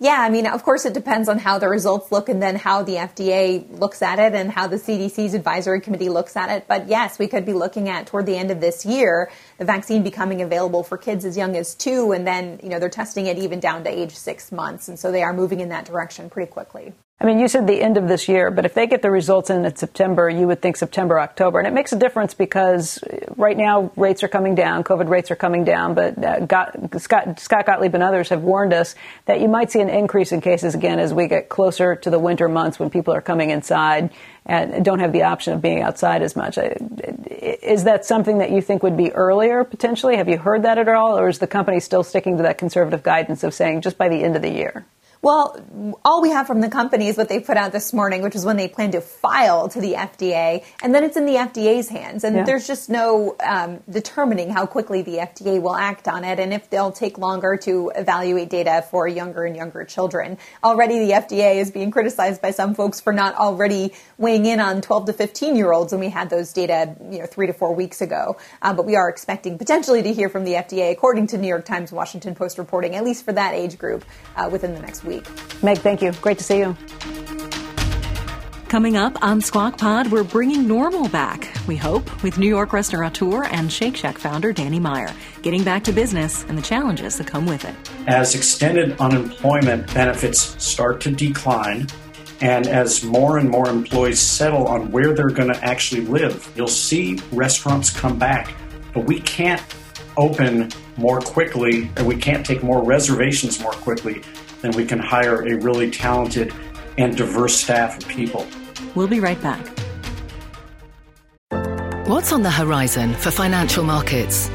Yeah, 0.00 0.18
I 0.20 0.28
mean, 0.28 0.46
of 0.46 0.64
course, 0.64 0.84
it 0.84 0.92
depends 0.92 1.28
on 1.28 1.38
how 1.38 1.58
the 1.58 1.68
results 1.68 2.10
look 2.10 2.28
and 2.28 2.42
then 2.42 2.56
how 2.56 2.82
the 2.82 2.94
FDA 2.94 3.78
looks 3.78 4.02
at 4.02 4.18
it 4.18 4.34
and 4.34 4.50
how 4.50 4.66
the 4.66 4.76
CDC's 4.76 5.34
advisory 5.34 5.80
committee 5.80 6.08
looks 6.08 6.36
at 6.36 6.50
it. 6.50 6.66
But 6.66 6.88
yes, 6.88 7.18
we 7.18 7.28
could 7.28 7.46
be 7.46 7.52
looking 7.52 7.88
at 7.88 8.08
toward 8.08 8.26
the 8.26 8.36
end 8.36 8.50
of 8.50 8.60
this 8.60 8.84
year 8.84 9.30
the 9.58 9.64
vaccine 9.64 10.02
becoming 10.02 10.42
available 10.42 10.82
for 10.82 10.98
kids 10.98 11.24
as 11.24 11.36
young 11.36 11.56
as 11.56 11.74
two, 11.74 12.12
and 12.12 12.26
then 12.26 12.58
you 12.62 12.68
know 12.68 12.80
they're 12.80 12.88
testing 12.88 13.26
it 13.26 13.38
even 13.38 13.60
down 13.60 13.84
to 13.84 13.90
age 13.90 14.16
six 14.16 14.50
months, 14.50 14.88
and 14.88 14.98
so 14.98 15.12
they 15.12 15.22
are 15.22 15.32
moving 15.32 15.60
in 15.60 15.68
that 15.68 15.84
direction 15.84 16.28
pretty 16.28 16.50
quickly. 16.50 16.92
I 17.20 17.26
mean, 17.26 17.38
you 17.38 17.46
said 17.46 17.66
the 17.66 17.80
end 17.80 17.96
of 17.96 18.08
this 18.08 18.28
year, 18.28 18.50
but 18.50 18.66
if 18.66 18.74
they 18.74 18.88
get 18.88 19.00
the 19.00 19.10
results 19.10 19.48
in 19.48 19.64
in 19.64 19.76
September, 19.76 20.28
you 20.28 20.48
would 20.48 20.60
think 20.60 20.76
September, 20.76 21.20
October. 21.20 21.60
And 21.60 21.68
it 21.68 21.72
makes 21.72 21.92
a 21.92 21.98
difference 21.98 22.34
because 22.34 22.98
right 23.36 23.56
now 23.56 23.92
rates 23.96 24.24
are 24.24 24.28
coming 24.28 24.56
down, 24.56 24.82
COVID 24.82 25.08
rates 25.08 25.30
are 25.30 25.36
coming 25.36 25.64
down, 25.64 25.94
but 25.94 26.22
uh, 26.22 26.98
Scott, 26.98 27.38
Scott 27.38 27.66
Gottlieb 27.66 27.94
and 27.94 28.02
others 28.02 28.28
have 28.30 28.42
warned 28.42 28.74
us 28.74 28.96
that 29.26 29.40
you 29.40 29.48
might 29.48 29.70
see 29.70 29.80
an 29.80 29.88
increase 29.88 30.32
in 30.32 30.40
cases 30.40 30.74
again 30.74 30.98
as 30.98 31.14
we 31.14 31.28
get 31.28 31.48
closer 31.48 31.94
to 31.94 32.10
the 32.10 32.18
winter 32.18 32.48
months 32.48 32.80
when 32.80 32.90
people 32.90 33.14
are 33.14 33.22
coming 33.22 33.50
inside 33.50 34.10
and 34.44 34.84
don't 34.84 34.98
have 34.98 35.12
the 35.12 35.22
option 35.22 35.54
of 35.54 35.62
being 35.62 35.80
outside 35.80 36.20
as 36.20 36.34
much. 36.34 36.58
Is 36.58 37.84
that 37.84 38.04
something 38.04 38.38
that 38.38 38.50
you 38.50 38.60
think 38.60 38.82
would 38.82 38.96
be 38.96 39.12
earlier 39.12 39.62
potentially? 39.64 40.16
Have 40.16 40.28
you 40.28 40.36
heard 40.36 40.64
that 40.64 40.78
at 40.78 40.88
all? 40.88 41.16
Or 41.16 41.28
is 41.28 41.38
the 41.38 41.46
company 41.46 41.80
still 41.80 42.02
sticking 42.02 42.36
to 42.38 42.42
that 42.42 42.58
conservative 42.58 43.02
guidance 43.02 43.44
of 43.44 43.54
saying 43.54 43.80
just 43.82 43.96
by 43.96 44.10
the 44.10 44.22
end 44.22 44.36
of 44.36 44.42
the 44.42 44.50
year? 44.52 44.84
Well, 45.24 45.56
all 46.04 46.20
we 46.20 46.28
have 46.32 46.46
from 46.46 46.60
the 46.60 46.68
company 46.68 47.08
is 47.08 47.16
what 47.16 47.30
they 47.30 47.40
put 47.40 47.56
out 47.56 47.72
this 47.72 47.94
morning, 47.94 48.20
which 48.20 48.34
is 48.34 48.44
when 48.44 48.58
they 48.58 48.68
plan 48.68 48.90
to 48.90 49.00
file 49.00 49.70
to 49.70 49.80
the 49.80 49.94
FDA, 49.94 50.62
and 50.82 50.94
then 50.94 51.02
it's 51.02 51.16
in 51.16 51.24
the 51.24 51.36
FDA's 51.36 51.88
hands. 51.88 52.24
And 52.24 52.36
yeah. 52.36 52.44
there's 52.44 52.66
just 52.66 52.90
no 52.90 53.34
um, 53.42 53.82
determining 53.88 54.50
how 54.50 54.66
quickly 54.66 55.00
the 55.00 55.12
FDA 55.12 55.62
will 55.62 55.76
act 55.76 56.08
on 56.08 56.24
it 56.24 56.38
and 56.38 56.52
if 56.52 56.68
they'll 56.68 56.92
take 56.92 57.16
longer 57.16 57.56
to 57.62 57.90
evaluate 57.96 58.50
data 58.50 58.84
for 58.90 59.08
younger 59.08 59.44
and 59.44 59.56
younger 59.56 59.82
children. 59.84 60.36
Already, 60.62 60.98
the 60.98 61.12
FDA 61.12 61.56
is 61.56 61.70
being 61.70 61.90
criticized 61.90 62.42
by 62.42 62.50
some 62.50 62.74
folks 62.74 63.00
for 63.00 63.14
not 63.14 63.34
already 63.34 63.94
weighing 64.18 64.44
in 64.44 64.60
on 64.60 64.82
12 64.82 65.06
to 65.06 65.14
15 65.14 65.56
year 65.56 65.72
olds, 65.72 65.94
and 65.94 66.00
we 66.00 66.10
had 66.10 66.28
those 66.28 66.52
data, 66.52 66.94
you 67.10 67.20
know, 67.20 67.26
three 67.26 67.46
to 67.46 67.54
four 67.54 67.74
weeks 67.74 68.02
ago. 68.02 68.36
Um, 68.60 68.76
but 68.76 68.84
we 68.84 68.94
are 68.94 69.08
expecting 69.08 69.56
potentially 69.56 70.02
to 70.02 70.12
hear 70.12 70.28
from 70.28 70.44
the 70.44 70.52
FDA, 70.52 70.92
according 70.92 71.28
to 71.28 71.38
New 71.38 71.48
York 71.48 71.64
Times, 71.64 71.92
Washington 71.92 72.34
Post 72.34 72.58
reporting, 72.58 72.94
at 72.94 73.04
least 73.04 73.24
for 73.24 73.32
that 73.32 73.54
age 73.54 73.78
group, 73.78 74.04
uh, 74.36 74.50
within 74.52 74.74
the 74.74 74.80
next 74.80 75.02
week 75.02 75.13
week. 75.14 75.62
Meg, 75.62 75.78
thank 75.78 76.02
you. 76.02 76.12
Great 76.20 76.38
to 76.38 76.44
see 76.44 76.58
you. 76.58 76.76
Coming 78.68 78.96
up 78.96 79.22
on 79.22 79.40
Squawk 79.40 79.78
Pod, 79.78 80.10
we're 80.10 80.24
bringing 80.24 80.66
normal 80.66 81.08
back, 81.08 81.48
we 81.68 81.76
hope, 81.76 82.24
with 82.24 82.38
New 82.38 82.48
York 82.48 82.72
restaurateur 82.72 83.44
and 83.44 83.72
Shake 83.72 83.96
Shack 83.96 84.18
founder 84.18 84.52
Danny 84.52 84.80
Meyer, 84.80 85.14
getting 85.42 85.62
back 85.62 85.84
to 85.84 85.92
business 85.92 86.44
and 86.48 86.58
the 86.58 86.62
challenges 86.62 87.16
that 87.18 87.26
come 87.28 87.46
with 87.46 87.64
it. 87.64 87.74
As 88.08 88.34
extended 88.34 88.98
unemployment 88.98 89.94
benefits 89.94 90.60
start 90.62 91.00
to 91.02 91.12
decline, 91.12 91.86
and 92.40 92.66
as 92.66 93.04
more 93.04 93.38
and 93.38 93.48
more 93.48 93.68
employees 93.68 94.18
settle 94.18 94.66
on 94.66 94.90
where 94.90 95.14
they're 95.14 95.28
going 95.30 95.52
to 95.52 95.64
actually 95.64 96.00
live, 96.00 96.50
you'll 96.56 96.66
see 96.66 97.20
restaurants 97.30 97.90
come 97.90 98.18
back. 98.18 98.54
But 98.92 99.04
we 99.04 99.20
can't 99.20 99.62
open 100.16 100.72
more 100.96 101.20
quickly, 101.20 101.90
and 101.96 102.08
we 102.08 102.16
can't 102.16 102.44
take 102.44 102.64
more 102.64 102.82
reservations 102.82 103.60
more 103.60 103.72
quickly 103.72 104.22
then 104.64 104.72
we 104.72 104.86
can 104.86 104.98
hire 104.98 105.42
a 105.42 105.56
really 105.56 105.90
talented 105.90 106.52
and 106.96 107.14
diverse 107.16 107.54
staff 107.54 107.98
of 107.98 108.08
people. 108.08 108.46
We'll 108.94 109.08
be 109.08 109.20
right 109.20 109.40
back. 109.42 109.60
What's 112.06 112.32
on 112.32 112.42
the 112.42 112.50
horizon 112.50 113.12
for 113.14 113.30
financial 113.30 113.84
markets? 113.84 114.48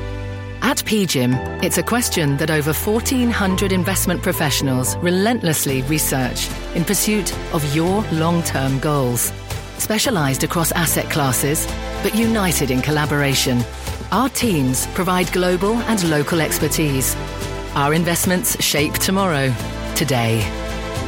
At 0.62 0.78
PGIM, 0.78 1.64
it's 1.64 1.78
a 1.78 1.84
question 1.84 2.38
that 2.38 2.50
over 2.50 2.74
1,400 2.74 3.72
investment 3.72 4.24
professionals 4.24 4.98
relentlessly 4.98 5.84
research 5.84 6.50
in 6.74 6.84
pursuit 6.84 7.32
of 7.54 7.76
your 7.76 8.02
long 8.12 8.42
term 8.44 8.80
goals. 8.80 9.32
Specialized 9.78 10.44
across 10.44 10.72
asset 10.72 11.10
classes, 11.10 11.68
but 12.02 12.16
united 12.16 12.72
in 12.72 12.82
collaboration, 12.82 13.62
our 14.12 14.30
teams 14.30 14.88
provide 14.88 15.32
global 15.32 15.76
and 15.84 16.10
local 16.10 16.42
expertise. 16.42 17.16
Our 17.76 17.94
investments 17.94 18.62
shape 18.62 18.94
tomorrow 18.96 19.54
today. 20.00 20.40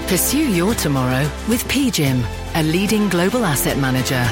Pursue 0.08 0.52
your 0.52 0.76
tomorrow 0.76 1.24
with 1.48 1.64
PGIM, 1.70 2.24
a 2.56 2.64
leading 2.64 3.08
global 3.08 3.46
asset 3.46 3.78
manager. 3.78 4.24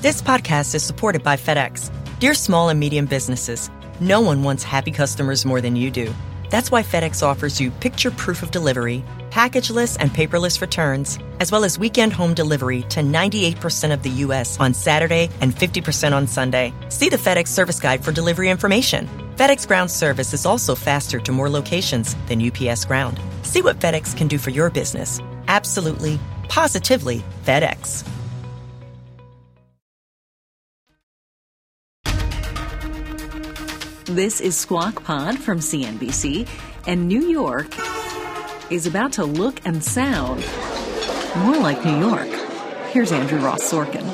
This 0.00 0.22
podcast 0.22 0.76
is 0.76 0.84
supported 0.84 1.24
by 1.24 1.36
FedEx. 1.36 1.90
Dear 2.20 2.34
small 2.34 2.68
and 2.68 2.78
medium 2.78 3.06
businesses, 3.06 3.68
no 3.98 4.20
one 4.20 4.44
wants 4.44 4.62
happy 4.62 4.92
customers 4.92 5.44
more 5.44 5.60
than 5.60 5.74
you 5.74 5.90
do. 5.90 6.14
That's 6.48 6.70
why 6.70 6.84
FedEx 6.84 7.24
offers 7.24 7.60
you 7.60 7.72
picture 7.72 8.12
proof 8.12 8.44
of 8.44 8.52
delivery, 8.52 9.02
packageless 9.30 9.96
and 9.98 10.12
paperless 10.12 10.60
returns, 10.60 11.18
as 11.40 11.50
well 11.50 11.64
as 11.64 11.80
weekend 11.80 12.12
home 12.12 12.34
delivery 12.34 12.82
to 12.94 13.00
98% 13.00 13.92
of 13.92 14.04
the 14.04 14.10
U.S. 14.26 14.60
on 14.60 14.72
Saturday 14.72 15.28
and 15.40 15.52
50% 15.52 16.12
on 16.12 16.28
Sunday. 16.28 16.72
See 16.88 17.08
the 17.08 17.16
FedEx 17.16 17.48
service 17.48 17.80
guide 17.80 18.04
for 18.04 18.12
delivery 18.12 18.50
information. 18.50 19.25
FedEx 19.36 19.68
Ground 19.68 19.90
service 19.90 20.32
is 20.32 20.46
also 20.46 20.74
faster 20.74 21.20
to 21.20 21.30
more 21.30 21.50
locations 21.50 22.16
than 22.26 22.40
UPS 22.40 22.86
Ground. 22.86 23.20
See 23.42 23.60
what 23.60 23.78
FedEx 23.78 24.16
can 24.16 24.28
do 24.28 24.38
for 24.38 24.48
your 24.48 24.70
business. 24.70 25.20
Absolutely, 25.46 26.18
positively 26.48 27.22
FedEx. 27.44 28.02
This 34.06 34.40
is 34.40 34.56
Squawk 34.56 35.04
Pod 35.04 35.38
from 35.38 35.58
CNBC, 35.58 36.48
and 36.86 37.06
New 37.06 37.28
York 37.28 37.66
is 38.70 38.86
about 38.86 39.12
to 39.12 39.26
look 39.26 39.60
and 39.66 39.84
sound 39.84 40.42
more 41.44 41.58
like 41.58 41.84
New 41.84 41.98
York. 41.98 42.30
Here's 42.88 43.12
Andrew 43.12 43.40
Ross 43.40 43.70
Sorkin. 43.70 44.05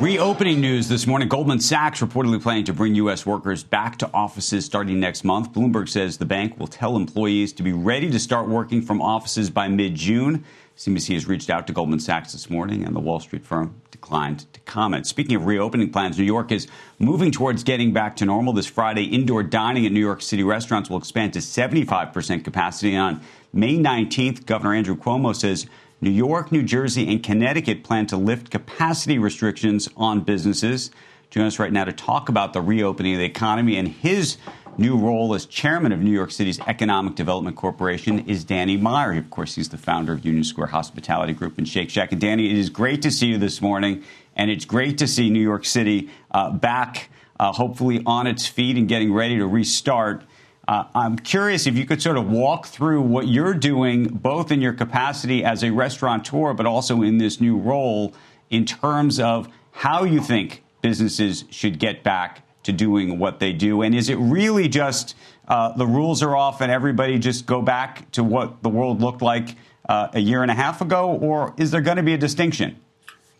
Reopening 0.00 0.62
news 0.62 0.88
this 0.88 1.06
morning 1.06 1.28
Goldman 1.28 1.60
Sachs 1.60 2.00
reportedly 2.00 2.42
planning 2.42 2.64
to 2.64 2.72
bring 2.72 2.94
U.S. 2.94 3.26
workers 3.26 3.62
back 3.62 3.98
to 3.98 4.08
offices 4.14 4.64
starting 4.64 4.98
next 4.98 5.24
month. 5.24 5.52
Bloomberg 5.52 5.90
says 5.90 6.16
the 6.16 6.24
bank 6.24 6.58
will 6.58 6.68
tell 6.68 6.96
employees 6.96 7.52
to 7.52 7.62
be 7.62 7.74
ready 7.74 8.10
to 8.10 8.18
start 8.18 8.48
working 8.48 8.80
from 8.80 9.02
offices 9.02 9.50
by 9.50 9.68
mid 9.68 9.94
June. 9.94 10.42
CNBC 10.74 11.12
has 11.12 11.26
reached 11.26 11.50
out 11.50 11.66
to 11.66 11.74
Goldman 11.74 12.00
Sachs 12.00 12.32
this 12.32 12.48
morning, 12.48 12.82
and 12.82 12.96
the 12.96 13.00
Wall 13.00 13.20
Street 13.20 13.44
firm 13.44 13.82
declined 13.90 14.50
to 14.54 14.60
comment. 14.60 15.06
Speaking 15.06 15.36
of 15.36 15.44
reopening 15.44 15.92
plans, 15.92 16.18
New 16.18 16.24
York 16.24 16.50
is 16.50 16.66
moving 16.98 17.30
towards 17.30 17.62
getting 17.62 17.92
back 17.92 18.16
to 18.16 18.24
normal. 18.24 18.54
This 18.54 18.64
Friday, 18.64 19.04
indoor 19.04 19.42
dining 19.42 19.84
at 19.84 19.92
New 19.92 20.00
York 20.00 20.22
City 20.22 20.42
restaurants 20.42 20.88
will 20.88 20.96
expand 20.96 21.34
to 21.34 21.40
75% 21.40 22.42
capacity. 22.42 22.96
On 22.96 23.20
May 23.52 23.76
19th, 23.76 24.46
Governor 24.46 24.72
Andrew 24.72 24.96
Cuomo 24.96 25.36
says 25.36 25.66
New 26.02 26.10
York, 26.10 26.50
New 26.50 26.62
Jersey, 26.62 27.06
and 27.08 27.22
Connecticut 27.22 27.84
plan 27.84 28.06
to 28.06 28.16
lift 28.16 28.50
capacity 28.50 29.18
restrictions 29.18 29.88
on 29.96 30.20
businesses. 30.20 30.90
Join 31.28 31.44
us 31.44 31.58
right 31.58 31.72
now 31.72 31.84
to 31.84 31.92
talk 31.92 32.30
about 32.30 32.54
the 32.54 32.62
reopening 32.62 33.14
of 33.14 33.18
the 33.18 33.26
economy 33.26 33.76
and 33.76 33.86
his 33.86 34.38
new 34.78 34.96
role 34.96 35.34
as 35.34 35.44
chairman 35.44 35.92
of 35.92 36.00
New 36.00 36.10
York 36.10 36.30
City's 36.30 36.58
Economic 36.60 37.16
Development 37.16 37.54
Corporation 37.54 38.20
is 38.20 38.44
Danny 38.44 38.78
Meyer. 38.78 39.12
Of 39.12 39.28
course, 39.28 39.56
he's 39.56 39.68
the 39.68 39.76
founder 39.76 40.14
of 40.14 40.24
Union 40.24 40.42
Square 40.42 40.68
Hospitality 40.68 41.34
Group 41.34 41.58
and 41.58 41.68
Shake 41.68 41.90
Shack. 41.90 42.12
And 42.12 42.20
Danny, 42.20 42.50
it 42.50 42.56
is 42.56 42.70
great 42.70 43.02
to 43.02 43.10
see 43.10 43.26
you 43.26 43.38
this 43.38 43.60
morning, 43.60 44.02
and 44.34 44.50
it's 44.50 44.64
great 44.64 44.96
to 44.98 45.06
see 45.06 45.28
New 45.28 45.42
York 45.42 45.66
City 45.66 46.08
uh, 46.30 46.50
back, 46.50 47.10
uh, 47.38 47.52
hopefully 47.52 48.02
on 48.06 48.26
its 48.26 48.46
feet 48.46 48.78
and 48.78 48.88
getting 48.88 49.12
ready 49.12 49.36
to 49.36 49.46
restart. 49.46 50.22
Uh, 50.70 50.84
I'm 50.94 51.18
curious 51.18 51.66
if 51.66 51.76
you 51.76 51.84
could 51.84 52.00
sort 52.00 52.16
of 52.16 52.30
walk 52.30 52.66
through 52.66 53.02
what 53.02 53.26
you're 53.26 53.54
doing, 53.54 54.04
both 54.04 54.52
in 54.52 54.62
your 54.62 54.72
capacity 54.72 55.44
as 55.44 55.64
a 55.64 55.70
restaurateur, 55.72 56.54
but 56.54 56.64
also 56.64 57.02
in 57.02 57.18
this 57.18 57.40
new 57.40 57.58
role, 57.58 58.14
in 58.50 58.64
terms 58.64 59.18
of 59.18 59.48
how 59.72 60.04
you 60.04 60.20
think 60.20 60.62
businesses 60.80 61.44
should 61.50 61.80
get 61.80 62.04
back 62.04 62.42
to 62.62 62.70
doing 62.70 63.18
what 63.18 63.40
they 63.40 63.52
do. 63.52 63.82
And 63.82 63.96
is 63.96 64.08
it 64.08 64.14
really 64.14 64.68
just 64.68 65.16
uh, 65.48 65.72
the 65.72 65.88
rules 65.88 66.22
are 66.22 66.36
off 66.36 66.60
and 66.60 66.70
everybody 66.70 67.18
just 67.18 67.46
go 67.46 67.60
back 67.60 68.08
to 68.12 68.22
what 68.22 68.62
the 68.62 68.68
world 68.68 69.00
looked 69.00 69.22
like 69.22 69.56
uh, 69.88 70.10
a 70.12 70.20
year 70.20 70.42
and 70.42 70.52
a 70.52 70.54
half 70.54 70.80
ago, 70.80 71.10
or 71.10 71.52
is 71.56 71.72
there 71.72 71.80
going 71.80 71.96
to 71.96 72.04
be 72.04 72.14
a 72.14 72.18
distinction? 72.18 72.76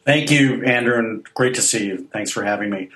Thank 0.05 0.33
you, 0.33 0.65
Andrew, 0.65 0.99
and 0.99 1.23
great 1.35 1.55
to 1.55 1.63
see 1.63 1.87
you. 1.87 2.09
Thanks 2.13 2.33
for 2.33 2.43
having 2.43 2.71
me. 2.71 2.89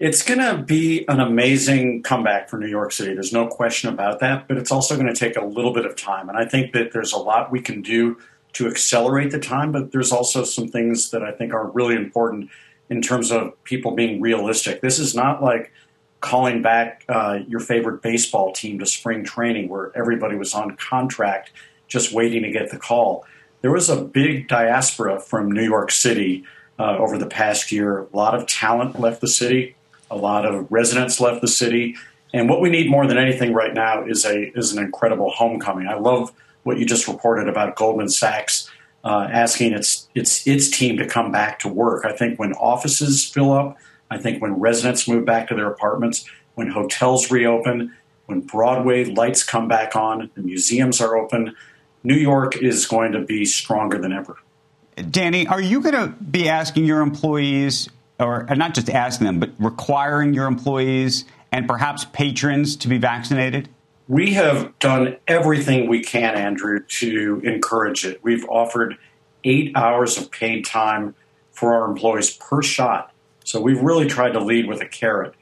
It's 0.00 0.22
going 0.22 0.40
to 0.40 0.62
be 0.62 1.06
an 1.08 1.20
amazing 1.20 2.02
comeback 2.02 2.48
for 2.48 2.58
New 2.58 2.66
York 2.68 2.90
City. 2.90 3.14
There's 3.14 3.32
no 3.32 3.46
question 3.46 3.88
about 3.88 4.18
that, 4.20 4.48
but 4.48 4.56
it's 4.56 4.72
also 4.72 4.96
going 4.96 5.06
to 5.06 5.14
take 5.14 5.36
a 5.36 5.44
little 5.44 5.72
bit 5.72 5.86
of 5.86 5.94
time. 5.94 6.28
And 6.28 6.36
I 6.36 6.44
think 6.44 6.72
that 6.72 6.92
there's 6.92 7.12
a 7.12 7.18
lot 7.18 7.52
we 7.52 7.60
can 7.60 7.80
do 7.80 8.18
to 8.54 8.66
accelerate 8.66 9.30
the 9.30 9.38
time, 9.38 9.70
but 9.70 9.92
there's 9.92 10.10
also 10.10 10.44
some 10.44 10.68
things 10.68 11.10
that 11.10 11.22
I 11.22 11.30
think 11.30 11.52
are 11.52 11.70
really 11.70 11.94
important 11.94 12.50
in 12.90 13.02
terms 13.02 13.30
of 13.30 13.62
people 13.64 13.92
being 13.92 14.20
realistic. 14.20 14.80
This 14.80 14.98
is 14.98 15.14
not 15.14 15.42
like 15.42 15.72
calling 16.20 16.62
back 16.62 17.04
uh, 17.08 17.38
your 17.46 17.60
favorite 17.60 18.02
baseball 18.02 18.52
team 18.52 18.78
to 18.80 18.86
spring 18.86 19.24
training 19.24 19.68
where 19.68 19.92
everybody 19.96 20.36
was 20.36 20.54
on 20.54 20.76
contract 20.76 21.52
just 21.86 22.12
waiting 22.12 22.42
to 22.42 22.50
get 22.50 22.70
the 22.70 22.78
call. 22.78 23.24
There 23.60 23.72
was 23.72 23.88
a 23.88 24.02
big 24.02 24.48
diaspora 24.48 25.20
from 25.20 25.52
New 25.52 25.64
York 25.64 25.90
City 25.90 26.44
uh, 26.78 26.96
over 26.98 27.18
the 27.18 27.26
past 27.26 27.70
year. 27.70 28.00
A 28.00 28.16
lot 28.16 28.34
of 28.34 28.46
talent 28.46 28.98
left 28.98 29.20
the 29.20 29.28
city, 29.28 29.76
a 30.10 30.16
lot 30.16 30.46
of 30.46 30.70
residents 30.70 31.20
left 31.20 31.40
the 31.40 31.48
city. 31.48 31.96
And 32.32 32.48
what 32.48 32.60
we 32.60 32.68
need 32.68 32.90
more 32.90 33.06
than 33.06 33.18
anything 33.18 33.52
right 33.52 33.72
now 33.72 34.04
is 34.04 34.24
a 34.24 34.50
is 34.58 34.72
an 34.72 34.82
incredible 34.82 35.30
homecoming. 35.30 35.86
I 35.86 35.94
love 35.94 36.32
what 36.64 36.78
you 36.78 36.86
just 36.86 37.06
reported 37.06 37.48
about 37.48 37.76
Goldman 37.76 38.08
Sachs 38.08 38.70
uh, 39.04 39.28
asking 39.30 39.72
its 39.72 40.08
its 40.14 40.46
its 40.46 40.68
team 40.68 40.96
to 40.96 41.06
come 41.06 41.30
back 41.30 41.58
to 41.60 41.68
work. 41.68 42.04
I 42.04 42.12
think 42.12 42.38
when 42.38 42.52
offices 42.54 43.24
fill 43.24 43.52
up, 43.52 43.78
I 44.10 44.18
think 44.18 44.42
when 44.42 44.54
residents 44.54 45.06
move 45.06 45.24
back 45.24 45.48
to 45.48 45.54
their 45.54 45.70
apartments, 45.70 46.24
when 46.54 46.68
hotels 46.68 47.30
reopen, 47.30 47.94
when 48.26 48.40
Broadway 48.40 49.04
lights 49.04 49.42
come 49.42 49.68
back 49.68 49.94
on, 49.94 50.30
the 50.34 50.42
museums 50.42 51.00
are 51.00 51.16
open, 51.16 51.54
New 52.02 52.14
York 52.14 52.56
is 52.56 52.86
going 52.86 53.12
to 53.12 53.20
be 53.20 53.44
stronger 53.44 53.98
than 53.98 54.12
ever. 54.12 54.38
Danny, 55.10 55.46
are 55.46 55.60
you 55.60 55.80
going 55.80 55.94
to 55.94 56.08
be 56.08 56.48
asking 56.48 56.84
your 56.84 57.00
employees, 57.00 57.88
or 58.18 58.46
not 58.54 58.74
just 58.74 58.88
asking 58.90 59.26
them, 59.26 59.40
but 59.40 59.50
requiring 59.58 60.34
your 60.34 60.46
employees 60.46 61.24
and 61.50 61.68
perhaps 61.68 62.04
patrons 62.06 62.76
to 62.76 62.88
be 62.88 62.98
vaccinated? 62.98 63.68
We 64.06 64.34
have 64.34 64.78
done 64.78 65.16
everything 65.26 65.88
we 65.88 66.02
can, 66.02 66.34
Andrew, 66.34 66.80
to 66.80 67.40
encourage 67.44 68.04
it. 68.04 68.20
We've 68.22 68.44
offered 68.48 68.96
eight 69.44 69.72
hours 69.76 70.18
of 70.18 70.30
paid 70.30 70.64
time 70.64 71.14
for 71.52 71.74
our 71.74 71.88
employees 71.88 72.30
per 72.30 72.62
shot. 72.62 73.12
So 73.44 73.60
we've 73.60 73.80
really 73.80 74.06
tried 74.06 74.32
to 74.32 74.40
lead 74.40 74.66
with 74.66 74.80
a 74.80 74.86
carrot. 74.86 75.34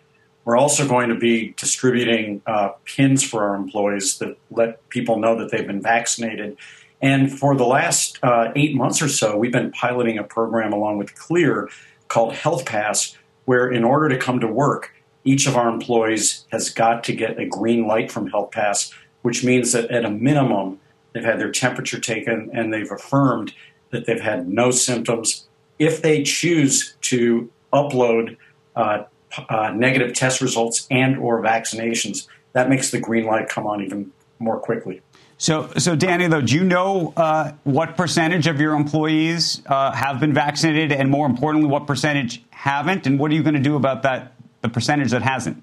We're 0.44 0.56
also 0.56 0.86
going 0.88 1.08
to 1.08 1.14
be 1.14 1.54
distributing 1.56 2.42
uh, 2.46 2.70
pins 2.84 3.22
for 3.22 3.48
our 3.48 3.54
employees 3.54 4.18
that 4.18 4.36
let 4.50 4.88
people 4.88 5.18
know 5.18 5.38
that 5.38 5.50
they've 5.50 5.66
been 5.66 5.82
vaccinated. 5.82 6.56
And 7.00 7.36
for 7.36 7.56
the 7.56 7.64
last 7.64 8.18
uh, 8.22 8.52
eight 8.54 8.74
months 8.74 9.02
or 9.02 9.08
so, 9.08 9.36
we've 9.36 9.52
been 9.52 9.70
piloting 9.70 10.18
a 10.18 10.24
program 10.24 10.72
along 10.72 10.98
with 10.98 11.14
Clear 11.14 11.68
called 12.12 12.34
Health 12.34 12.66
Pass, 12.66 13.16
where 13.46 13.70
in 13.70 13.84
order 13.84 14.10
to 14.10 14.18
come 14.18 14.38
to 14.40 14.46
work, 14.46 14.94
each 15.24 15.46
of 15.46 15.56
our 15.56 15.68
employees 15.68 16.44
has 16.52 16.68
got 16.68 17.02
to 17.04 17.14
get 17.14 17.38
a 17.38 17.46
green 17.46 17.86
light 17.86 18.12
from 18.12 18.26
Health 18.26 18.50
Pass, 18.50 18.92
which 19.22 19.42
means 19.42 19.72
that 19.72 19.90
at 19.90 20.04
a 20.04 20.10
minimum, 20.10 20.78
they've 21.12 21.24
had 21.24 21.40
their 21.40 21.50
temperature 21.50 21.98
taken 21.98 22.50
and 22.52 22.70
they've 22.70 22.90
affirmed 22.90 23.54
that 23.92 24.04
they've 24.04 24.20
had 24.20 24.46
no 24.46 24.70
symptoms. 24.70 25.48
If 25.78 26.02
they 26.02 26.22
choose 26.22 26.96
to 27.02 27.50
upload 27.72 28.36
uh, 28.76 29.04
uh, 29.48 29.70
negative 29.74 30.14
test 30.14 30.42
results 30.42 30.86
and 30.90 31.16
or 31.16 31.42
vaccinations, 31.42 32.26
that 32.52 32.68
makes 32.68 32.90
the 32.90 33.00
green 33.00 33.24
light 33.24 33.48
come 33.48 33.66
on 33.66 33.82
even 33.82 34.12
more 34.38 34.58
quickly. 34.58 35.00
So, 35.42 35.72
so 35.76 35.96
Danny, 35.96 36.28
though, 36.28 36.40
do 36.40 36.54
you 36.54 36.62
know 36.62 37.12
uh, 37.16 37.50
what 37.64 37.96
percentage 37.96 38.46
of 38.46 38.60
your 38.60 38.76
employees 38.76 39.60
uh, 39.66 39.90
have 39.90 40.20
been 40.20 40.32
vaccinated, 40.32 40.92
and 40.92 41.10
more 41.10 41.26
importantly, 41.26 41.68
what 41.68 41.88
percentage 41.88 42.44
haven't? 42.50 43.08
And 43.08 43.18
what 43.18 43.32
are 43.32 43.34
you 43.34 43.42
going 43.42 43.56
to 43.56 43.60
do 43.60 43.74
about 43.74 44.04
that 44.04 44.34
the 44.60 44.68
percentage 44.68 45.10
that 45.10 45.22
hasn't? 45.22 45.60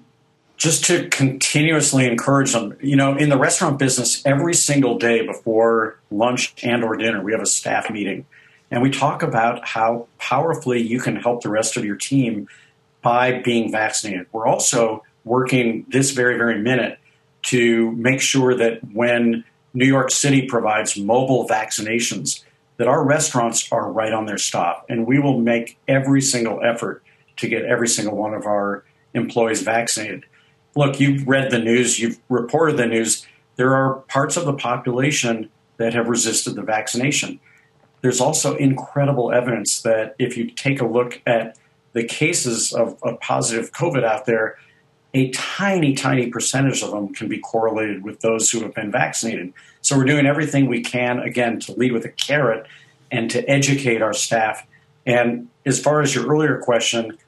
Just 0.58 0.84
to 0.84 1.08
continuously 1.08 2.06
encourage 2.06 2.52
them. 2.52 2.76
You 2.82 2.94
know, 2.94 3.16
in 3.16 3.30
the 3.30 3.38
restaurant 3.38 3.78
business, 3.78 4.20
every 4.26 4.52
single 4.52 4.98
day 4.98 5.26
before 5.26 5.98
lunch 6.10 6.52
and 6.62 6.84
or 6.84 6.94
dinner, 6.98 7.24
we 7.24 7.32
have 7.32 7.40
a 7.40 7.46
staff 7.46 7.88
meeting. 7.88 8.26
And 8.70 8.82
we 8.82 8.90
talk 8.90 9.22
about 9.22 9.66
how 9.66 10.08
powerfully 10.18 10.82
you 10.82 11.00
can 11.00 11.16
help 11.16 11.42
the 11.42 11.48
rest 11.48 11.78
of 11.78 11.86
your 11.86 11.96
team 11.96 12.48
by 13.00 13.40
being 13.40 13.72
vaccinated. 13.72 14.26
We're 14.30 14.46
also 14.46 15.04
working 15.24 15.86
this 15.88 16.10
very, 16.10 16.36
very 16.36 16.58
minute 16.60 16.98
to 17.44 17.92
make 17.92 18.20
sure 18.20 18.54
that 18.54 18.80
when 18.92 19.44
New 19.72 19.86
York 19.86 20.10
City 20.10 20.46
provides 20.46 20.96
mobile 20.96 21.46
vaccinations, 21.48 22.42
that 22.76 22.88
our 22.88 23.04
restaurants 23.04 23.70
are 23.70 23.92
right 23.92 24.12
on 24.12 24.26
their 24.26 24.38
stop. 24.38 24.86
And 24.88 25.06
we 25.06 25.18
will 25.18 25.38
make 25.38 25.78
every 25.86 26.22
single 26.22 26.60
effort 26.64 27.02
to 27.36 27.48
get 27.48 27.64
every 27.64 27.88
single 27.88 28.16
one 28.16 28.34
of 28.34 28.46
our 28.46 28.84
employees 29.14 29.62
vaccinated. 29.62 30.24
Look, 30.74 30.98
you've 30.98 31.26
read 31.26 31.50
the 31.50 31.58
news, 31.58 31.98
you've 31.98 32.18
reported 32.28 32.76
the 32.76 32.86
news. 32.86 33.26
There 33.56 33.74
are 33.74 33.96
parts 34.08 34.36
of 34.36 34.44
the 34.44 34.54
population 34.54 35.50
that 35.76 35.94
have 35.94 36.08
resisted 36.08 36.54
the 36.54 36.62
vaccination. 36.62 37.40
There's 38.00 38.20
also 38.20 38.56
incredible 38.56 39.32
evidence 39.32 39.82
that 39.82 40.14
if 40.18 40.36
you 40.36 40.50
take 40.50 40.80
a 40.80 40.86
look 40.86 41.20
at 41.26 41.58
the 41.92 42.04
cases 42.04 42.72
of, 42.72 42.96
of 43.02 43.20
positive 43.20 43.72
COVID 43.72 44.04
out 44.04 44.26
there, 44.26 44.56
a 45.12 45.30
tiny, 45.30 45.94
tiny 45.94 46.28
percentage 46.28 46.82
of 46.82 46.90
them 46.90 47.12
can 47.12 47.28
be 47.28 47.38
correlated 47.38 48.04
with 48.04 48.20
those 48.20 48.50
who 48.50 48.60
have 48.60 48.74
been 48.74 48.92
vaccinated. 48.92 49.52
So 49.82 49.96
we're 49.96 50.04
doing 50.04 50.26
everything 50.26 50.66
we 50.66 50.82
can, 50.82 51.18
again, 51.18 51.58
to 51.60 51.72
lead 51.72 51.92
with 51.92 52.04
a 52.04 52.10
carrot 52.10 52.66
and 53.10 53.30
to 53.30 53.48
educate 53.48 54.02
our 54.02 54.12
staff. 54.12 54.66
And 55.04 55.48
as 55.66 55.80
far 55.80 56.00
as 56.00 56.14
your 56.14 56.26
earlier 56.26 56.58
question, 56.58 57.18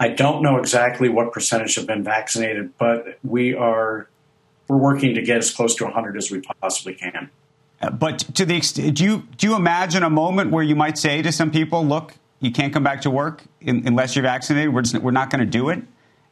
I 0.00 0.08
don't 0.08 0.42
know 0.42 0.56
exactly 0.58 1.08
what 1.08 1.32
percentage 1.32 1.74
have 1.74 1.86
been 1.86 2.02
vaccinated, 2.02 2.76
but 2.78 3.18
we 3.22 3.54
are 3.54 4.08
we're 4.68 4.78
working 4.78 5.14
to 5.14 5.22
get 5.22 5.38
as 5.38 5.52
close 5.52 5.74
to 5.76 5.84
100 5.84 6.16
as 6.16 6.30
we 6.30 6.40
possibly 6.60 6.94
can. 6.94 7.30
Uh, 7.80 7.90
but 7.90 8.18
to 8.34 8.44
the 8.44 8.56
extent, 8.56 8.96
do 8.96 9.04
you 9.04 9.22
do 9.36 9.48
you 9.48 9.54
imagine 9.54 10.02
a 10.02 10.10
moment 10.10 10.50
where 10.50 10.62
you 10.62 10.74
might 10.74 10.98
say 10.98 11.22
to 11.22 11.30
some 11.30 11.50
people, 11.50 11.84
"Look, 11.84 12.14
you 12.40 12.50
can't 12.50 12.72
come 12.72 12.82
back 12.82 13.02
to 13.02 13.10
work 13.10 13.42
unless 13.60 14.16
you're 14.16 14.22
vaccinated. 14.22 14.72
We're 14.72 14.82
just, 14.82 14.96
we're 15.02 15.10
not 15.10 15.30
going 15.30 15.40
to 15.40 15.50
do 15.50 15.68
it." 15.68 15.82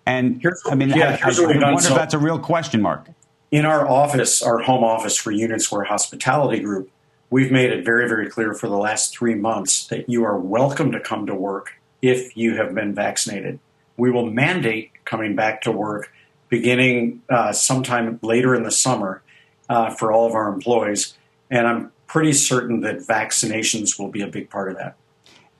And 0.06 0.40
here's, 0.40 0.62
I 0.66 0.74
mean, 0.74 0.90
yeah, 0.90 1.18
I, 1.22 1.28
I, 1.28 1.32
I 1.32 1.72
wonder 1.72 1.80
so, 1.80 1.90
if 1.90 1.94
that's 1.94 2.14
a 2.14 2.18
real 2.18 2.38
question 2.38 2.82
mark. 2.82 3.06
In 3.50 3.64
our 3.64 3.88
office, 3.88 4.42
our 4.42 4.58
home 4.58 4.84
office 4.84 5.16
for 5.16 5.30
Union 5.30 5.60
Square 5.60 5.84
Hospitality 5.84 6.60
Group, 6.60 6.90
we've 7.30 7.50
made 7.50 7.70
it 7.70 7.84
very, 7.84 8.08
very 8.08 8.28
clear 8.28 8.52
for 8.52 8.68
the 8.68 8.76
last 8.76 9.16
three 9.16 9.34
months 9.34 9.86
that 9.86 10.08
you 10.08 10.24
are 10.24 10.38
welcome 10.38 10.92
to 10.92 11.00
come 11.00 11.26
to 11.26 11.34
work 11.34 11.74
if 12.02 12.36
you 12.36 12.56
have 12.56 12.74
been 12.74 12.94
vaccinated. 12.94 13.58
We 13.96 14.10
will 14.10 14.30
mandate 14.30 14.90
coming 15.04 15.36
back 15.36 15.62
to 15.62 15.72
work 15.72 16.12
beginning 16.48 17.22
uh, 17.30 17.52
sometime 17.52 18.18
later 18.22 18.54
in 18.54 18.62
the 18.62 18.70
summer 18.70 19.22
uh, 19.68 19.90
for 19.90 20.12
all 20.12 20.26
of 20.26 20.34
our 20.34 20.52
employees. 20.52 21.16
And 21.50 21.66
I'm 21.66 21.92
pretty 22.06 22.32
certain 22.32 22.80
that 22.80 22.98
vaccinations 22.98 23.98
will 23.98 24.08
be 24.08 24.20
a 24.20 24.26
big 24.26 24.50
part 24.50 24.70
of 24.70 24.76
that. 24.76 24.96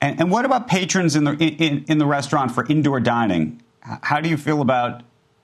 And, 0.01 0.19
and 0.19 0.31
what 0.31 0.45
about 0.45 0.67
patrons 0.67 1.15
in 1.15 1.23
the 1.23 1.33
in, 1.33 1.85
in 1.87 1.97
the 1.97 2.05
restaurant 2.05 2.51
for 2.51 2.65
indoor 2.67 2.99
dining? 2.99 3.61
How 4.01 4.19
do 4.19 4.29
you 4.29 4.37
feel 4.37 4.61
about 4.61 5.03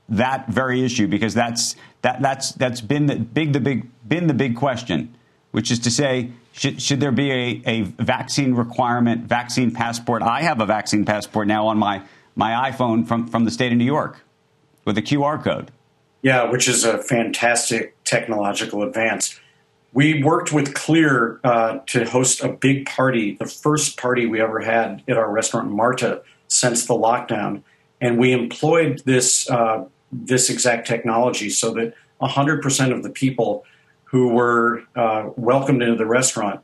that 0.10 0.50
very 0.50 0.84
issue? 0.84 1.08
Because 1.08 1.34
that's 1.34 1.76
that 2.02 2.22
that's 2.22 2.52
that's 2.54 2.82
been 2.82 3.06
the 3.06 3.16
big 3.16 3.54
the 3.54 3.60
big 3.60 3.88
been 4.08 4.28
the 4.28 4.34
big 4.34 4.56
question, 4.56 5.16
which 5.52 5.72
is 5.72 5.80
to 5.80 5.92
say 5.92 6.32
should, 6.54 6.82
should 6.82 7.00
there 7.00 7.12
be 7.12 7.32
a, 7.32 7.62
a 7.66 7.82
vaccine 7.82 8.54
requirement, 8.54 9.26
vaccine 9.26 9.72
passport? 9.72 10.22
I 10.22 10.42
have 10.42 10.60
a 10.60 10.66
vaccine 10.66 11.06
passport 11.06 11.48
now 11.48 11.68
on 11.68 11.78
my, 11.78 12.02
my 12.36 12.72
iPhone 12.72 13.08
from, 13.08 13.28
from 13.28 13.46
the 13.46 13.52
state 13.52 13.72
of 13.72 13.78
New 13.78 13.86
York 13.86 14.24
with 14.86 14.98
a 14.98 15.02
QR 15.02 15.42
code. 15.42 15.72
Yeah, 16.22 16.50
which 16.50 16.68
is 16.68 16.84
a 16.84 16.98
fantastic 16.98 17.96
technological 18.04 18.84
advance. 18.84 19.40
We 19.94 20.24
worked 20.24 20.54
with 20.54 20.74
Clear 20.74 21.40
uh, 21.44 21.80
to 21.88 22.06
host 22.06 22.44
a 22.44 22.50
big 22.50 22.86
party, 22.86 23.36
the 23.36 23.46
first 23.46 23.98
party 23.98 24.26
we 24.26 24.40
ever 24.40 24.60
had 24.60 25.04
at 25.08 25.18
our 25.18 25.30
restaurant 25.32 25.72
Marta 25.72 26.22
since 26.48 26.86
the 26.86 26.94
lockdown, 26.94 27.64
and 28.02 28.18
we 28.18 28.34
employed 28.34 29.02
this 29.06 29.50
uh, 29.50 29.86
this 30.12 30.50
exact 30.50 30.88
technology 30.88 31.50
so 31.50 31.74
that 31.74 31.94
100% 32.22 32.92
of 32.92 33.02
the 33.02 33.10
people 33.10 33.64
who 34.06 34.28
were 34.28 34.84
uh, 34.96 35.30
welcomed 35.38 35.82
into 35.82 35.96
the 35.96 36.06
restaurant 36.06 36.60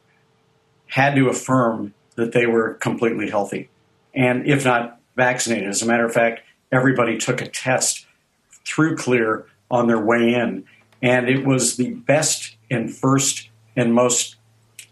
had 0.87 1.15
to 1.15 1.29
affirm 1.29 1.93
that 2.15 2.33
they 2.33 2.45
were 2.45 2.73
completely 2.73 3.29
healthy 3.29 3.69
and 4.13 4.45
if 4.45 4.65
not 4.65 4.99
vaccinated. 5.15 5.69
As 5.69 5.81
a 5.81 5.85
matter 5.85 6.05
of 6.05 6.13
fact, 6.13 6.41
everybody 6.71 7.17
took 7.17 7.41
a 7.41 7.47
test 7.47 8.05
through 8.65 8.97
Clear 8.97 9.45
on 9.71 9.87
their 9.87 9.99
way 9.99 10.33
in, 10.33 10.65
and 11.01 11.29
it 11.29 11.45
was 11.45 11.77
the 11.77 11.91
best 11.91 12.55
and 12.69 12.93
first 12.93 13.49
and 13.75 13.93
most 13.93 14.35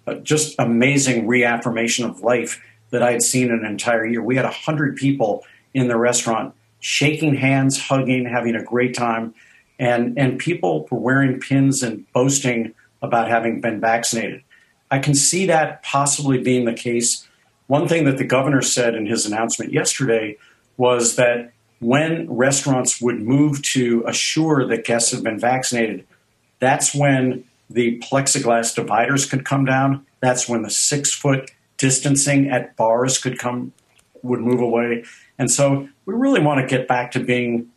uh, 0.07 0.15
just 0.15 0.55
amazing 0.59 1.27
reaffirmation 1.27 2.05
of 2.05 2.21
life 2.21 2.61
that 2.91 3.01
I 3.01 3.11
had 3.11 3.23
seen 3.23 3.49
in 3.49 3.59
an 3.59 3.65
entire 3.65 4.05
year. 4.05 4.21
We 4.21 4.35
had 4.35 4.45
100 4.45 4.95
people 4.95 5.43
in 5.75 5.87
the 5.87 5.97
restaurant 5.97 6.55
shaking 6.79 7.35
hands, 7.35 7.79
hugging, 7.79 8.25
having 8.25 8.55
a 8.55 8.63
great 8.63 8.95
time 8.95 9.33
and 9.79 10.17
and 10.17 10.39
people 10.39 10.87
were 10.89 10.99
wearing 10.99 11.39
pins 11.39 11.83
and 11.83 12.11
boasting 12.13 12.73
about 13.01 13.27
having 13.27 13.61
been 13.61 13.79
vaccinated. 13.79 14.41
I 14.89 14.99
can 14.99 15.15
see 15.15 15.45
that 15.47 15.83
possibly 15.83 16.41
being 16.41 16.65
the 16.65 16.73
case. 16.73 17.27
One 17.67 17.87
thing 17.87 18.05
that 18.05 18.17
the 18.17 18.23
governor 18.23 18.61
said 18.61 18.95
in 18.95 19.05
his 19.05 19.25
announcement 19.25 19.73
yesterday 19.73 20.37
was 20.77 21.15
that 21.15 21.51
when 21.79 22.31
restaurants 22.31 23.01
would 23.01 23.21
move 23.21 23.61
to 23.63 24.03
assure 24.07 24.65
that 24.67 24.85
guests 24.85 25.11
have 25.11 25.23
been 25.23 25.39
vaccinated, 25.39 26.05
that's 26.59 26.95
when 26.95 27.43
the 27.69 27.99
plexiglass 27.99 28.73
dividers 28.75 29.25
could 29.25 29.43
come 29.43 29.65
down. 29.65 30.05
That's 30.21 30.47
when 30.47 30.61
the 30.61 30.69
six 30.69 31.13
foot 31.13 31.51
distancing 31.77 32.49
at 32.49 32.75
bars 32.77 33.17
could 33.17 33.37
come 33.37 33.73
would 34.25 34.41
move 34.41 34.59
away. 34.59 35.03
And 35.37 35.49
so 35.49 35.87
we 36.05 36.13
really 36.13 36.41
want 36.41 36.61
to 36.61 36.67
get 36.67 36.87
back 36.87 37.11
to 37.11 37.19
being, 37.19 37.71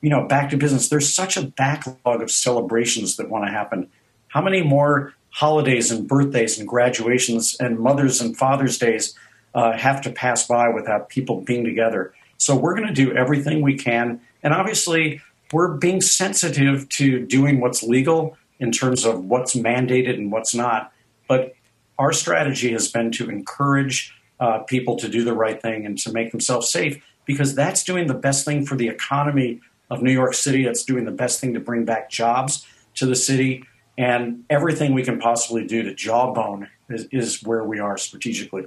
you 0.00 0.10
know, 0.10 0.26
back 0.26 0.50
to 0.50 0.56
business. 0.56 0.88
There's 0.88 1.12
such 1.12 1.36
a 1.36 1.42
backlog 1.42 2.22
of 2.22 2.30
celebrations 2.30 3.16
that 3.16 3.28
want 3.28 3.46
to 3.46 3.50
happen. 3.50 3.88
How 4.28 4.42
many 4.42 4.62
more 4.62 5.14
holidays 5.30 5.90
and 5.90 6.06
birthdays 6.06 6.58
and 6.58 6.68
graduations 6.68 7.56
and 7.58 7.78
Mother's 7.78 8.20
and 8.20 8.36
Father's 8.36 8.78
Days 8.78 9.14
uh, 9.54 9.72
have 9.72 10.00
to 10.02 10.10
pass 10.10 10.46
by 10.46 10.68
without 10.68 11.08
people 11.08 11.40
being 11.40 11.64
together? 11.64 12.14
So 12.38 12.56
we're 12.56 12.74
going 12.74 12.88
to 12.88 12.94
do 12.94 13.14
everything 13.14 13.62
we 13.62 13.76
can. 13.76 14.20
And 14.42 14.52
obviously, 14.52 15.20
we're 15.52 15.74
being 15.74 16.00
sensitive 16.00 16.88
to 16.90 17.24
doing 17.24 17.60
what's 17.60 17.82
legal 17.82 18.36
in 18.58 18.72
terms 18.72 19.04
of 19.04 19.24
what's 19.24 19.54
mandated 19.54 20.14
and 20.14 20.32
what's 20.32 20.54
not. 20.54 20.92
But 21.28 21.54
our 21.98 22.12
strategy 22.12 22.72
has 22.72 22.90
been 22.90 23.12
to 23.12 23.30
encourage 23.30 24.14
uh, 24.42 24.58
people 24.64 24.96
to 24.96 25.08
do 25.08 25.22
the 25.22 25.32
right 25.32 25.62
thing 25.62 25.86
and 25.86 25.96
to 25.96 26.10
make 26.12 26.32
themselves 26.32 26.68
safe 26.68 27.00
because 27.26 27.54
that's 27.54 27.84
doing 27.84 28.08
the 28.08 28.14
best 28.14 28.44
thing 28.44 28.66
for 28.66 28.76
the 28.76 28.88
economy 28.88 29.60
of 29.88 30.02
New 30.02 30.10
York 30.10 30.34
City. 30.34 30.64
That's 30.64 30.82
doing 30.82 31.04
the 31.04 31.12
best 31.12 31.40
thing 31.40 31.54
to 31.54 31.60
bring 31.60 31.84
back 31.84 32.10
jobs 32.10 32.66
to 32.96 33.06
the 33.06 33.14
city. 33.14 33.64
And 33.96 34.44
everything 34.50 34.94
we 34.94 35.04
can 35.04 35.20
possibly 35.20 35.64
do 35.64 35.84
to 35.84 35.94
jawbone 35.94 36.68
is, 36.90 37.06
is 37.12 37.40
where 37.44 37.62
we 37.62 37.78
are 37.78 37.96
strategically. 37.96 38.66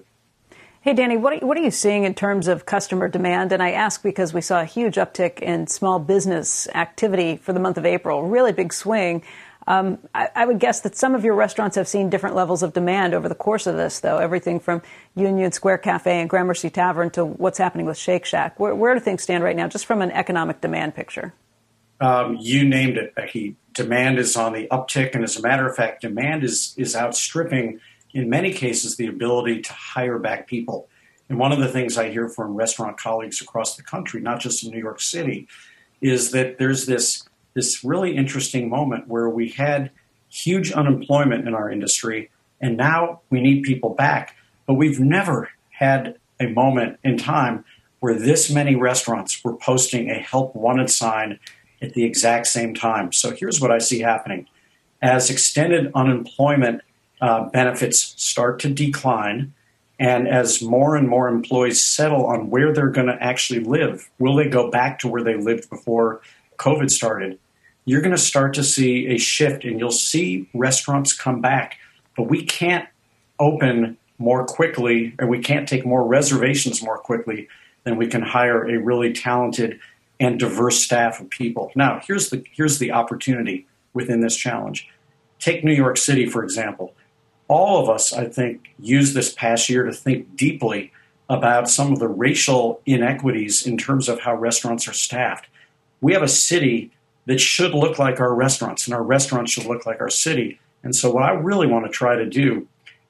Hey, 0.79 0.93
Danny, 0.93 1.17
what 1.17 1.33
are, 1.33 1.45
what 1.45 1.57
are 1.57 1.61
you 1.61 1.71
seeing 1.71 2.05
in 2.05 2.13
terms 2.13 2.47
of 2.47 2.65
customer 2.65 3.09
demand? 3.09 3.51
And 3.51 3.61
I 3.61 3.71
ask 3.71 4.01
because 4.01 4.33
we 4.33 4.39
saw 4.39 4.61
a 4.61 4.65
huge 4.65 4.95
uptick 4.95 5.39
in 5.39 5.67
small 5.67 5.99
business 5.99 6.69
activity 6.73 7.35
for 7.35 7.51
the 7.51 7.59
month 7.59 7.77
of 7.77 7.85
April, 7.85 8.23
really 8.23 8.53
big 8.53 8.71
swing. 8.71 9.23
Um, 9.67 9.97
I, 10.13 10.29
I, 10.35 10.45
would 10.45 10.59
guess 10.59 10.81
that 10.81 10.95
some 10.95 11.15
of 11.15 11.25
your 11.25 11.33
restaurants 11.33 11.75
have 11.75 11.87
seen 11.87 12.11
different 12.11 12.35
levels 12.35 12.61
of 12.61 12.73
demand 12.73 13.15
over 13.15 13.27
the 13.27 13.35
course 13.35 13.65
of 13.65 13.75
this, 13.75 13.99
though. 13.99 14.17
Everything 14.17 14.59
from 14.59 14.83
Union 15.15 15.51
Square 15.51 15.79
Cafe 15.79 16.19
and 16.19 16.29
Gramercy 16.29 16.69
Tavern 16.69 17.09
to 17.11 17.25
what's 17.25 17.57
happening 17.57 17.87
with 17.87 17.97
Shake 17.97 18.25
Shack. 18.25 18.59
Where, 18.59 18.75
where 18.75 18.93
do 18.93 18.99
things 18.99 19.23
stand 19.23 19.43
right 19.43 19.55
now, 19.55 19.67
just 19.67 19.87
from 19.87 20.03
an 20.03 20.11
economic 20.11 20.61
demand 20.61 20.93
picture? 20.93 21.33
Um, 21.99 22.37
you 22.39 22.63
named 22.63 22.97
it, 22.97 23.15
Becky. 23.15 23.55
Demand 23.73 24.19
is 24.19 24.35
on 24.35 24.53
the 24.53 24.67
uptick, 24.67 25.15
and 25.15 25.23
as 25.23 25.35
a 25.37 25.41
matter 25.41 25.67
of 25.67 25.75
fact, 25.75 26.01
demand 26.01 26.43
is 26.43 26.75
is 26.77 26.95
outstripping, 26.95 27.79
in 28.13 28.29
many 28.29 28.53
cases, 28.53 28.97
the 28.97 29.07
ability 29.07 29.61
to 29.61 29.73
hire 29.73 30.19
back 30.19 30.47
people. 30.47 30.87
And 31.27 31.39
one 31.39 31.51
of 31.51 31.57
the 31.57 31.67
things 31.67 31.97
I 31.97 32.11
hear 32.11 32.29
from 32.29 32.53
restaurant 32.53 32.97
colleagues 32.97 33.41
across 33.41 33.75
the 33.75 33.83
country, 33.83 34.21
not 34.21 34.39
just 34.39 34.63
in 34.63 34.71
New 34.71 34.79
York 34.79 35.01
City, 35.01 35.47
is 36.01 36.31
that 36.31 36.59
there's 36.59 36.85
this 36.85 37.23
this 37.55 37.83
really 37.83 38.15
interesting 38.15 38.69
moment 38.69 39.07
where 39.07 39.29
we 39.29 39.49
had 39.49 39.89
huge 40.29 40.71
unemployment 40.71 41.47
in 41.47 41.55
our 41.55 41.71
industry 41.71 42.29
and 42.61 42.77
now 42.77 43.21
we 43.29 43.41
need 43.41 43.63
people 43.63 43.91
back. 43.93 44.35
But 44.67 44.75
we've 44.75 44.99
never 44.99 45.49
had 45.71 46.17
a 46.39 46.47
moment 46.47 46.99
in 47.03 47.17
time 47.17 47.63
where 47.99 48.13
this 48.13 48.51
many 48.51 48.75
restaurants 48.75 49.43
were 49.43 49.55
posting 49.55 50.09
a 50.09 50.15
help 50.15 50.55
wanted 50.55 50.89
sign 50.89 51.39
at 51.81 51.93
the 51.93 52.03
exact 52.03 52.47
same 52.47 52.73
time. 52.73 53.11
So 53.11 53.31
here's 53.31 53.61
what 53.61 53.71
I 53.71 53.77
see 53.77 53.99
happening. 53.99 54.47
As 55.01 55.29
extended 55.29 55.91
unemployment 55.93 56.81
uh, 57.21 57.49
benefits 57.49 58.15
start 58.17 58.59
to 58.59 58.69
decline, 58.69 59.53
and 59.99 60.27
as 60.27 60.61
more 60.61 60.95
and 60.95 61.07
more 61.07 61.29
employees 61.29 61.81
settle 61.81 62.25
on 62.25 62.49
where 62.49 62.73
they're 62.73 62.89
going 62.89 63.07
to 63.07 63.21
actually 63.21 63.61
live, 63.61 64.09
will 64.19 64.35
they 64.35 64.49
go 64.49 64.69
back 64.69 64.99
to 64.99 65.07
where 65.07 65.23
they 65.23 65.35
lived 65.35 65.69
before 65.69 66.21
COVID 66.57 66.89
started? 66.89 67.39
You're 67.85 68.01
going 68.01 68.15
to 68.15 68.21
start 68.21 68.53
to 68.55 68.63
see 68.63 69.07
a 69.07 69.17
shift 69.17 69.63
and 69.63 69.79
you'll 69.79 69.91
see 69.91 70.49
restaurants 70.53 71.13
come 71.13 71.39
back. 71.39 71.77
But 72.17 72.23
we 72.23 72.43
can't 72.43 72.87
open 73.39 73.97
more 74.17 74.45
quickly 74.45 75.13
and 75.19 75.29
we 75.29 75.39
can't 75.39 75.67
take 75.67 75.85
more 75.85 76.05
reservations 76.05 76.81
more 76.81 76.97
quickly 76.97 77.47
than 77.83 77.97
we 77.97 78.07
can 78.07 78.21
hire 78.21 78.67
a 78.67 78.77
really 78.77 79.13
talented 79.13 79.79
and 80.19 80.39
diverse 80.39 80.79
staff 80.79 81.19
of 81.19 81.29
people. 81.29 81.71
Now, 81.75 82.01
here's 82.05 82.29
the 82.29 82.43
here's 82.53 82.79
the 82.79 82.91
opportunity 82.91 83.67
within 83.93 84.21
this 84.21 84.35
challenge. 84.35 84.89
Take 85.39 85.63
New 85.63 85.73
York 85.73 85.97
City 85.97 86.25
for 86.25 86.43
example. 86.43 86.93
All 87.47 87.83
of 87.83 87.89
us, 87.89 88.11
I 88.11 88.25
think, 88.25 88.69
used 88.79 89.13
this 89.13 89.31
past 89.31 89.69
year 89.69 89.83
to 89.83 89.93
think 89.93 90.35
deeply 90.35 90.91
about 91.29 91.69
some 91.69 91.91
of 91.91 91.99
the 91.99 92.07
racial 92.07 92.81
inequities 92.85 93.67
in 93.67 93.77
terms 93.77 94.09
of 94.09 94.21
how 94.21 94.35
restaurants 94.35 94.87
are 94.87 94.93
staffed. 94.93 95.47
We 96.01 96.13
have 96.13 96.23
a 96.23 96.27
city 96.27 96.91
that 97.25 97.39
should 97.39 97.73
look 97.73 97.97
like 97.99 98.19
our 98.19 98.33
restaurants, 98.33 98.85
and 98.85 98.93
our 98.93 99.03
restaurants 99.03 99.51
should 99.51 99.65
look 99.65 99.85
like 99.85 99.99
our 100.01 100.09
city. 100.09 100.59
And 100.83 100.95
so, 100.95 101.11
what 101.11 101.23
I 101.23 101.31
really 101.31 101.67
want 101.67 101.85
to 101.85 101.91
try 101.91 102.15
to 102.15 102.25
do 102.25 102.67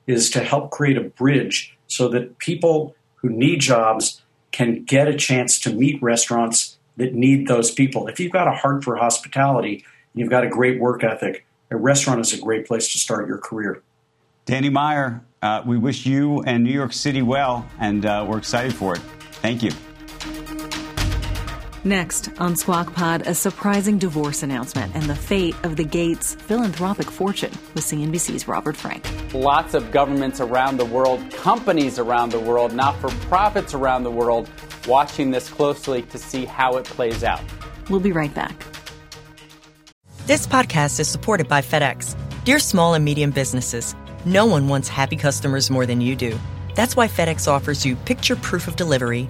is 0.08 0.30
to 0.32 0.40
help 0.40 0.72
create 0.72 0.98
a 0.98 1.02
bridge 1.04 1.76
so 1.88 2.08
that 2.10 2.38
people 2.40 2.96
who 3.16 3.30
need 3.30 3.60
jobs 3.60 4.22
can 4.52 4.84
get 4.84 5.08
a 5.08 5.16
chance 5.16 5.60
to 5.60 5.74
meet 5.74 6.02
restaurants 6.02 6.78
that 6.98 7.14
need 7.14 7.48
those 7.48 7.72
people. 7.72 8.08
If 8.08 8.20
you've 8.20 8.32
got 8.32 8.48
a 8.48 8.52
heart 8.52 8.84
for 8.84 8.96
hospitality 8.96 9.84
and 10.14 10.22
you've 10.22 10.30
got 10.30 10.44
a 10.44 10.50
great 10.50 10.80
work 10.80 11.04
ethic, 11.04 11.46
a 11.72 11.76
restaurant 11.76 12.22
is 12.22 12.34
a 12.34 12.40
great 12.40 12.66
place 12.66 12.92
to 12.94 12.98
start 12.98 13.28
your 13.28 13.38
career. 13.38 13.82
Danny 14.46 14.70
Meyer, 14.70 15.22
uh, 15.42 15.64
we 15.66 15.78
wish 15.78 16.06
you 16.06 16.42
and 16.44 16.64
New 16.64 16.72
York 16.72 16.94
City 16.94 17.22
well, 17.22 17.68
and 17.80 18.06
uh, 18.06 18.26
we're 18.28 18.38
excited 18.38 18.74
for 18.74 18.96
it. 18.96 19.02
Thank 19.42 19.64
you. 19.64 19.72
Next 21.86 22.32
on 22.40 22.56
Squawk 22.56 22.96
Pod, 22.96 23.28
a 23.28 23.36
surprising 23.36 24.00
divorce 24.00 24.42
announcement 24.42 24.96
and 24.96 25.04
the 25.04 25.16
fate 25.16 25.54
of 25.64 25.76
the 25.76 25.84
Gates 25.84 26.34
philanthropic 26.34 27.12
fortune 27.12 27.52
with 27.76 27.84
CNBC's 27.84 28.48
Robert 28.48 28.76
Frank. 28.76 29.08
Lots 29.36 29.76
of 29.76 29.92
governments 29.92 30.42
around 30.42 30.78
the 30.78 30.86
world, 30.86 31.30
companies 31.30 32.00
around 32.00 32.32
the 32.32 32.40
world, 32.40 32.74
not 32.74 33.00
for 33.00 33.10
profits 33.28 33.76
around 33.76 34.02
the 34.02 34.10
world, 34.10 34.50
watching 34.88 35.30
this 35.30 35.48
closely 35.48 36.02
to 36.02 36.18
see 36.18 36.46
how 36.46 36.78
it 36.78 36.86
plays 36.86 37.24
out. 37.24 37.44
We'll 37.88 38.00
be 38.00 38.12
right 38.12 38.34
back. 38.34 38.66
This 40.26 40.48
podcast 40.48 41.00
is 41.00 41.08
supported 41.08 41.48
by 41.48 41.62
FedEx. 41.62 42.16
Dear 42.46 42.58
small 42.58 42.96
and 42.96 43.06
medium 43.06 43.30
businesses, 43.30 43.94
no 44.26 44.48
one 44.48 44.68
wants 44.70 44.88
happy 44.88 45.18
customers 45.18 45.70
more 45.70 45.86
than 45.86 46.02
you 46.02 46.16
do. 46.16 46.36
That's 46.74 46.96
why 46.96 47.08
FedEx 47.08 47.48
offers 47.48 47.86
you 47.86 47.96
picture 47.96 48.36
proof 48.36 48.68
of 48.68 48.76
delivery 48.76 49.30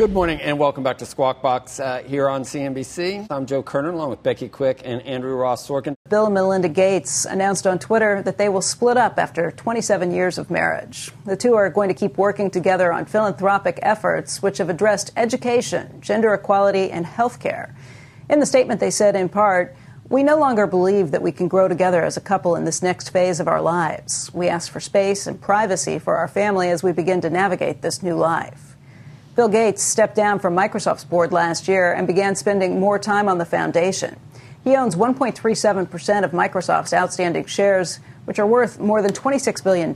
Good 0.00 0.14
morning 0.14 0.40
and 0.40 0.58
welcome 0.58 0.82
back 0.82 0.96
to 0.96 1.04
Squawk 1.04 1.42
Box 1.42 1.78
uh, 1.78 2.02
here 2.06 2.26
on 2.26 2.42
CNBC. 2.42 3.26
I'm 3.28 3.44
Joe 3.44 3.62
Kernan 3.62 3.92
along 3.92 4.08
with 4.08 4.22
Becky 4.22 4.48
Quick 4.48 4.80
and 4.82 5.02
Andrew 5.02 5.34
Ross 5.34 5.68
Sorkin. 5.68 5.94
Bill 6.08 6.24
and 6.24 6.32
Melinda 6.32 6.70
Gates 6.70 7.26
announced 7.26 7.66
on 7.66 7.78
Twitter 7.78 8.22
that 8.22 8.38
they 8.38 8.48
will 8.48 8.62
split 8.62 8.96
up 8.96 9.18
after 9.18 9.50
27 9.50 10.10
years 10.10 10.38
of 10.38 10.50
marriage. 10.50 11.10
The 11.26 11.36
two 11.36 11.52
are 11.52 11.68
going 11.68 11.88
to 11.88 11.94
keep 11.94 12.16
working 12.16 12.50
together 12.50 12.94
on 12.94 13.04
philanthropic 13.04 13.78
efforts 13.82 14.40
which 14.40 14.56
have 14.56 14.70
addressed 14.70 15.12
education, 15.18 16.00
gender 16.00 16.32
equality, 16.32 16.90
and 16.90 17.04
health 17.04 17.38
care. 17.38 17.76
In 18.30 18.40
the 18.40 18.46
statement, 18.46 18.80
they 18.80 18.90
said 18.90 19.14
in 19.14 19.28
part, 19.28 19.76
we 20.08 20.22
no 20.22 20.38
longer 20.38 20.66
believe 20.66 21.10
that 21.10 21.20
we 21.20 21.30
can 21.30 21.46
grow 21.46 21.68
together 21.68 22.02
as 22.02 22.16
a 22.16 22.22
couple 22.22 22.56
in 22.56 22.64
this 22.64 22.82
next 22.82 23.10
phase 23.10 23.38
of 23.38 23.48
our 23.48 23.60
lives. 23.60 24.32
We 24.32 24.48
ask 24.48 24.72
for 24.72 24.80
space 24.80 25.26
and 25.26 25.38
privacy 25.38 25.98
for 25.98 26.16
our 26.16 26.26
family 26.26 26.70
as 26.70 26.82
we 26.82 26.92
begin 26.92 27.20
to 27.20 27.28
navigate 27.28 27.82
this 27.82 28.02
new 28.02 28.14
life. 28.14 28.69
Bill 29.36 29.48
Gates 29.48 29.82
stepped 29.82 30.16
down 30.16 30.40
from 30.40 30.56
Microsoft's 30.56 31.04
board 31.04 31.30
last 31.30 31.68
year 31.68 31.92
and 31.92 32.06
began 32.06 32.34
spending 32.34 32.80
more 32.80 32.98
time 32.98 33.28
on 33.28 33.38
the 33.38 33.44
foundation. 33.44 34.16
He 34.64 34.74
owns 34.74 34.96
1.37% 34.96 36.24
of 36.24 36.32
Microsoft's 36.32 36.92
outstanding 36.92 37.46
shares, 37.46 38.00
which 38.24 38.40
are 38.40 38.46
worth 38.46 38.80
more 38.80 39.00
than 39.00 39.12
$26 39.12 39.62
billion. 39.62 39.94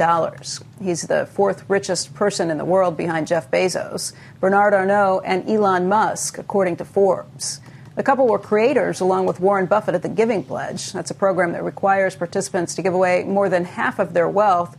He's 0.81 1.03
the 1.03 1.27
fourth 1.27 1.69
richest 1.69 2.15
person 2.15 2.51
in 2.51 2.59
the 2.59 2.65
world 2.65 2.97
behind 2.97 3.27
Jeff 3.27 3.51
Bezos, 3.51 4.13
Bernard 4.41 4.73
Arnault, 4.73 5.23
and 5.25 5.49
Elon 5.51 5.89
Musk, 5.89 6.39
according 6.39 6.77
to 6.77 6.85
Forbes. 6.85 7.61
The 7.97 8.03
couple 8.03 8.27
were 8.27 8.39
creators, 8.39 9.01
along 9.01 9.27
with 9.27 9.39
Warren 9.39 9.67
Buffett, 9.67 9.95
at 9.95 10.03
the 10.03 10.09
Giving 10.09 10.43
Pledge. 10.43 10.93
That's 10.93 11.11
a 11.11 11.15
program 11.15 11.53
that 11.53 11.63
requires 11.63 12.17
participants 12.17 12.75
to 12.77 12.83
give 12.83 12.95
away 12.95 13.25
more 13.25 13.49
than 13.49 13.65
half 13.65 13.99
of 13.99 14.15
their 14.15 14.29
wealth 14.29 14.77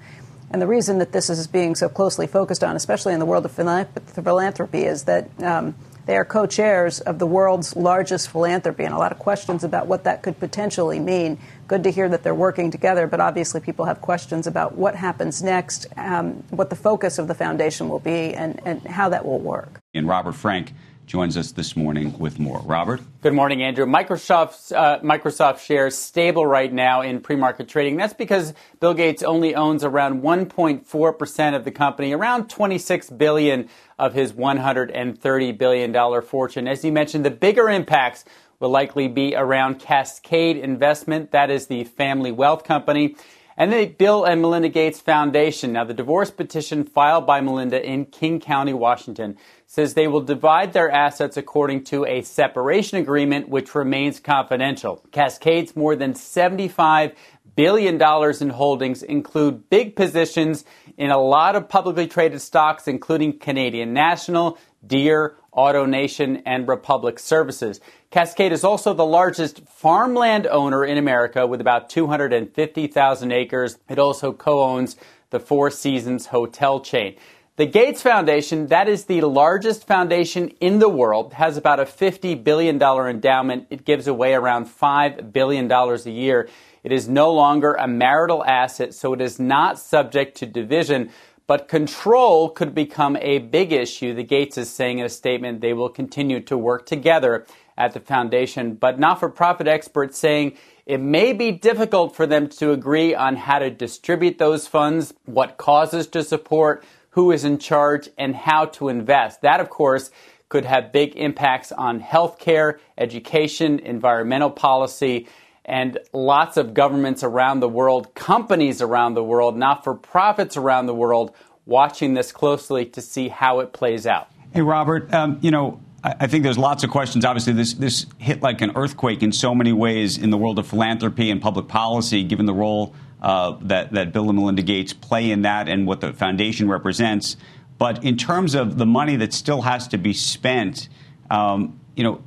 and 0.52 0.62
the 0.62 0.68
reason 0.68 1.00
that 1.00 1.12
this 1.12 1.30
is 1.30 1.48
being 1.48 1.76
so 1.76 1.90
closely 1.90 2.28
focused 2.28 2.64
on, 2.64 2.76
especially 2.76 3.14
in 3.14 3.20
the 3.20 3.26
world 3.26 3.46
of 3.46 3.52
philanthropy, 3.52 4.84
is 4.84 5.04
that 5.04 5.30
um, 5.42 5.76
They 6.06 6.18
are 6.18 6.26
co 6.26 6.46
chairs 6.46 7.00
of 7.00 7.18
the 7.18 7.26
world's 7.26 7.76
largest 7.76 8.30
philanthropy, 8.30 8.84
and 8.84 8.94
a 8.94 8.98
lot 8.98 9.12
of 9.12 9.18
questions 9.18 9.64
about 9.64 9.88
what 9.88 10.04
that 10.04 10.22
could 10.22 10.40
potentially 10.40 11.00
mean. 11.00 11.40
Good 11.68 11.84
to 11.84 11.92
hear 11.92 12.08
that 12.10 12.22
they're 12.22 12.36
working 12.36 12.70
together, 12.70 13.08
but 13.08 13.20
obviously 13.20 13.60
people 13.60 13.86
have 13.86 14.02
questions 14.02 14.46
about 14.46 14.76
what 14.76 14.96
happens 14.96 15.42
next, 15.42 15.88
um, 15.98 16.44
what 16.52 16.70
the 16.70 16.76
focus 16.76 17.18
of 17.18 17.28
the 17.28 17.34
foundation 17.34 17.90
will 17.90 18.00
be, 18.00 18.36
and, 18.36 18.62
and 18.66 18.86
how 18.86 19.10
that 19.10 19.26
will 19.26 19.40
work. 19.40 19.80
And 19.96 20.08
Robert 20.08 20.34
Frank 20.34 20.74
joins 21.06 21.38
us 21.38 21.52
this 21.52 21.76
morning 21.76 22.18
with 22.18 22.39
more. 22.39 22.60
Robert? 22.65 23.02
Good 23.22 23.34
morning, 23.34 23.62
Andrew. 23.62 23.86
Microsoft's, 23.86 24.72
uh, 24.72 25.00
Microsoft 25.00 25.60
shares 25.60 25.96
stable 25.96 26.46
right 26.46 26.72
now 26.72 27.02
in 27.02 27.22
pre-market 27.22 27.68
trading. 27.68 27.96
That's 27.98 28.13
because 28.13 28.54
Bill 28.80 28.94
Gates 28.94 29.22
only 29.22 29.56
owns 29.56 29.84
around 29.84 30.22
1.4% 30.22 31.56
of 31.56 31.63
the 31.63 31.72
company, 31.72 32.13
around 32.13 32.50
26 32.50 33.10
billion 33.12 33.70
of 34.00 34.13
his 34.13 34.34
130 34.34 35.52
billion 35.54 35.91
dollar 35.91 36.22
fortune. 36.22 36.68
As 36.68 36.84
you 36.84 36.91
mentioned, 36.91 37.26
the 37.26 37.32
bigger 37.32 37.70
impacts 37.70 38.26
will 38.60 38.70
likely 38.70 39.08
be 39.08 39.36
around 39.36 39.80
Cascade 39.80 40.58
Investment, 40.58 41.32
that 41.32 41.50
is 41.50 41.68
the 41.68 41.84
family 41.84 42.32
wealth 42.32 42.63
company, 42.63 43.15
and 43.58 43.72
the 43.72 43.86
Bill 43.86 44.26
and 44.26 44.41
Melinda 44.41 44.70
Gates 44.70 45.00
Foundation. 45.00 45.74
Now, 45.74 45.84
the 45.84 45.94
divorce 45.94 46.32
petition 46.32 46.84
filed 46.84 47.26
by 47.26 47.41
Melinda 47.41 47.84
in 47.84 48.06
King 48.06 48.39
County, 48.39 48.74
Washington 48.74 49.38
says 49.68 49.94
they 49.94 50.08
will 50.08 50.22
divide 50.22 50.74
their 50.74 50.89
assets 50.91 51.38
according 51.38 51.84
to 51.86 52.06
a 52.06 52.22
separation 52.22 52.98
agreement 52.98 53.50
which 53.50 53.74
remains 53.76 54.20
confidential. 54.20 55.04
Cascade's 55.12 55.76
more 55.76 55.96
than 55.96 56.13
$75 56.13 57.15
billion 57.56 58.02
in 58.41 58.50
holdings 58.50 59.04
include 59.04 59.70
big 59.70 59.96
positions 59.96 60.65
in 60.98 61.10
a 61.10 61.18
lot 61.18 61.56
of 61.56 61.68
publicly 61.70 62.08
traded 62.08 62.41
stocks, 62.41 62.88
including 62.88 63.39
Canadian 63.39 63.94
National, 63.94 64.58
Deere, 64.86 65.38
AutoNation, 65.56 66.41
and 66.46 66.68
Republic 66.68 67.20
Services. 67.20 67.80
Cascade 68.12 68.52
is 68.52 68.63
also 68.63 68.94
the 68.94 69.06
largest 69.06 69.68
farmland 69.68 70.48
owner 70.48 70.86
in 70.86 70.98
America 70.98 71.48
with 71.48 71.62
about 71.62 71.89
250,000 71.89 73.32
acres. 73.32 73.78
It 73.89 74.00
also 74.00 74.32
co 74.32 74.63
owns 74.63 74.96
the 75.30 75.39
Four 75.39 75.72
Seasons 75.72 76.28
hotel 76.28 76.80
chain. 76.80 77.15
The 77.58 77.65
Gates 77.65 78.02
Foundation, 78.02 78.68
that 78.68 78.89
is 78.89 79.06
the 79.06 79.22
largest 79.22 79.88
foundation 79.88 80.50
in 80.60 80.80
the 80.80 80.89
world, 80.89 81.32
has 81.36 81.56
about 81.56 81.80
a 81.80 81.86
$50 81.86 82.44
billion 82.44 82.82
endowment. 82.82 83.68
It 83.70 83.86
gives 83.86 84.08
away 84.08 84.34
around 84.34 84.65
$5 84.65 85.32
billion 85.32 85.72
a 85.72 85.96
year. 86.10 86.50
It 86.84 86.91
is 86.91 87.08
no 87.08 87.32
longer 87.32 87.74
a 87.76 87.88
marital 87.88 88.44
asset, 88.44 88.94
so 88.94 89.13
it 89.13 89.22
is 89.22 89.39
not 89.39 89.80
subject 89.80 90.36
to 90.38 90.46
division. 90.46 91.12
But 91.48 91.68
control 91.68 92.50
could 92.50 92.74
become 92.74 93.18
a 93.18 93.38
big 93.38 93.72
issue. 93.72 94.14
The 94.14 94.24
Gates 94.24 94.58
is 94.58 94.70
saying 94.70 95.00
in 95.00 95.06
a 95.06 95.10
statement 95.10 95.62
they 95.62 95.74
will 95.74 95.90
continue 95.90 96.40
to 96.42 96.58
work 96.58 96.86
together 96.86 97.46
at 97.78 97.94
the 97.94 98.00
foundation, 98.00 98.74
but 98.74 99.00
not 99.00 99.20
for 99.20 99.30
profit 99.30 99.68
experts 99.68 100.18
saying 100.18 100.58
it 100.86 101.00
may 101.00 101.34
be 101.34 101.52
difficult 101.52 102.16
for 102.16 102.26
them 102.26 102.48
to 102.48 102.72
agree 102.72 103.14
on 103.14 103.36
how 103.36 103.60
to 103.60 103.70
distribute 103.70 104.38
those 104.38 104.68
funds, 104.68 105.14
what 105.26 105.58
causes 105.58 106.08
to 106.08 106.24
support, 106.24 106.84
who 107.12 107.32
is 107.32 107.44
in 107.44 107.58
charge, 107.58 108.10
and 108.18 108.36
how 108.36 108.66
to 108.66 108.90
invest. 108.90 109.42
That, 109.42 109.60
of 109.60 109.70
course, 109.70 110.12
could 110.50 110.66
have 110.66 110.92
big 110.92 111.16
impacts 111.16 111.72
on 111.72 112.00
healthcare, 112.00 112.80
education, 112.98 113.80
environmental 113.80 114.50
policy, 114.50 115.28
and 115.65 115.97
lots 116.13 116.58
of 116.58 116.73
governments 116.73 117.23
around 117.23 117.60
the 117.60 117.67
world, 117.67 118.13
companies 118.13 118.82
around 118.82 119.15
the 119.15 119.23
world, 119.23 119.58
not 119.58 119.84
for 119.84 119.95
profits 119.95 120.56
around 120.56 120.86
the 120.86 120.93
world, 120.93 121.36
watching 121.65 122.13
this 122.13 122.32
closely 122.32 122.86
to 122.86 123.01
see 123.01 123.28
how 123.28 123.60
it 123.60 123.73
plays 123.73 124.06
out. 124.06 124.30
Hey, 124.54 124.62
Robert, 124.62 125.12
um, 125.13 125.39
you 125.41 125.49
know, 125.51 125.82
I 126.04 126.28
think 126.28 126.43
there's 126.43 126.58
lots 126.58 126.84
of 126.84 126.91
questions. 126.91 127.25
Obviously, 127.25 127.54
this, 127.54 127.73
this 127.73 128.06
hit 128.19 128.43
like 128.43 128.62
an 128.62 128.73
earthquake 128.75 129.23
in 129.23 129.32
so 129.32 129.56
many 129.56 129.73
ways 129.73 130.19
in 130.19 130.30
the 130.30 130.38
world 130.38 130.60
of 130.60 130.67
philanthropy 130.67 131.32
and 131.32 131.41
public 131.41 131.67
policy, 131.67 132.23
given 132.23 132.45
the 132.45 132.54
role 132.54 132.93
uh, 133.23 133.58
that, 133.62 133.91
that 133.93 134.13
Bill 134.13 134.30
and 134.30 134.38
Melinda 134.38 134.62
Gates 134.62 134.93
play 134.93 135.32
in 135.32 135.41
that 135.41 135.67
and 135.67 135.88
what 135.88 136.01
the 136.01 136.13
foundation 136.13 136.69
represents. 136.69 137.38
But 137.80 138.04
in 138.04 138.17
terms 138.17 138.54
of 138.54 138.78
the 138.78 138.86
money 138.86 139.15
that 139.15 139.34
still 139.34 139.63
has 139.63 139.88
to 139.89 139.97
be 139.97 140.13
spent, 140.13 140.89
um, 141.32 141.80
you 141.95 142.04
know, 142.04 142.23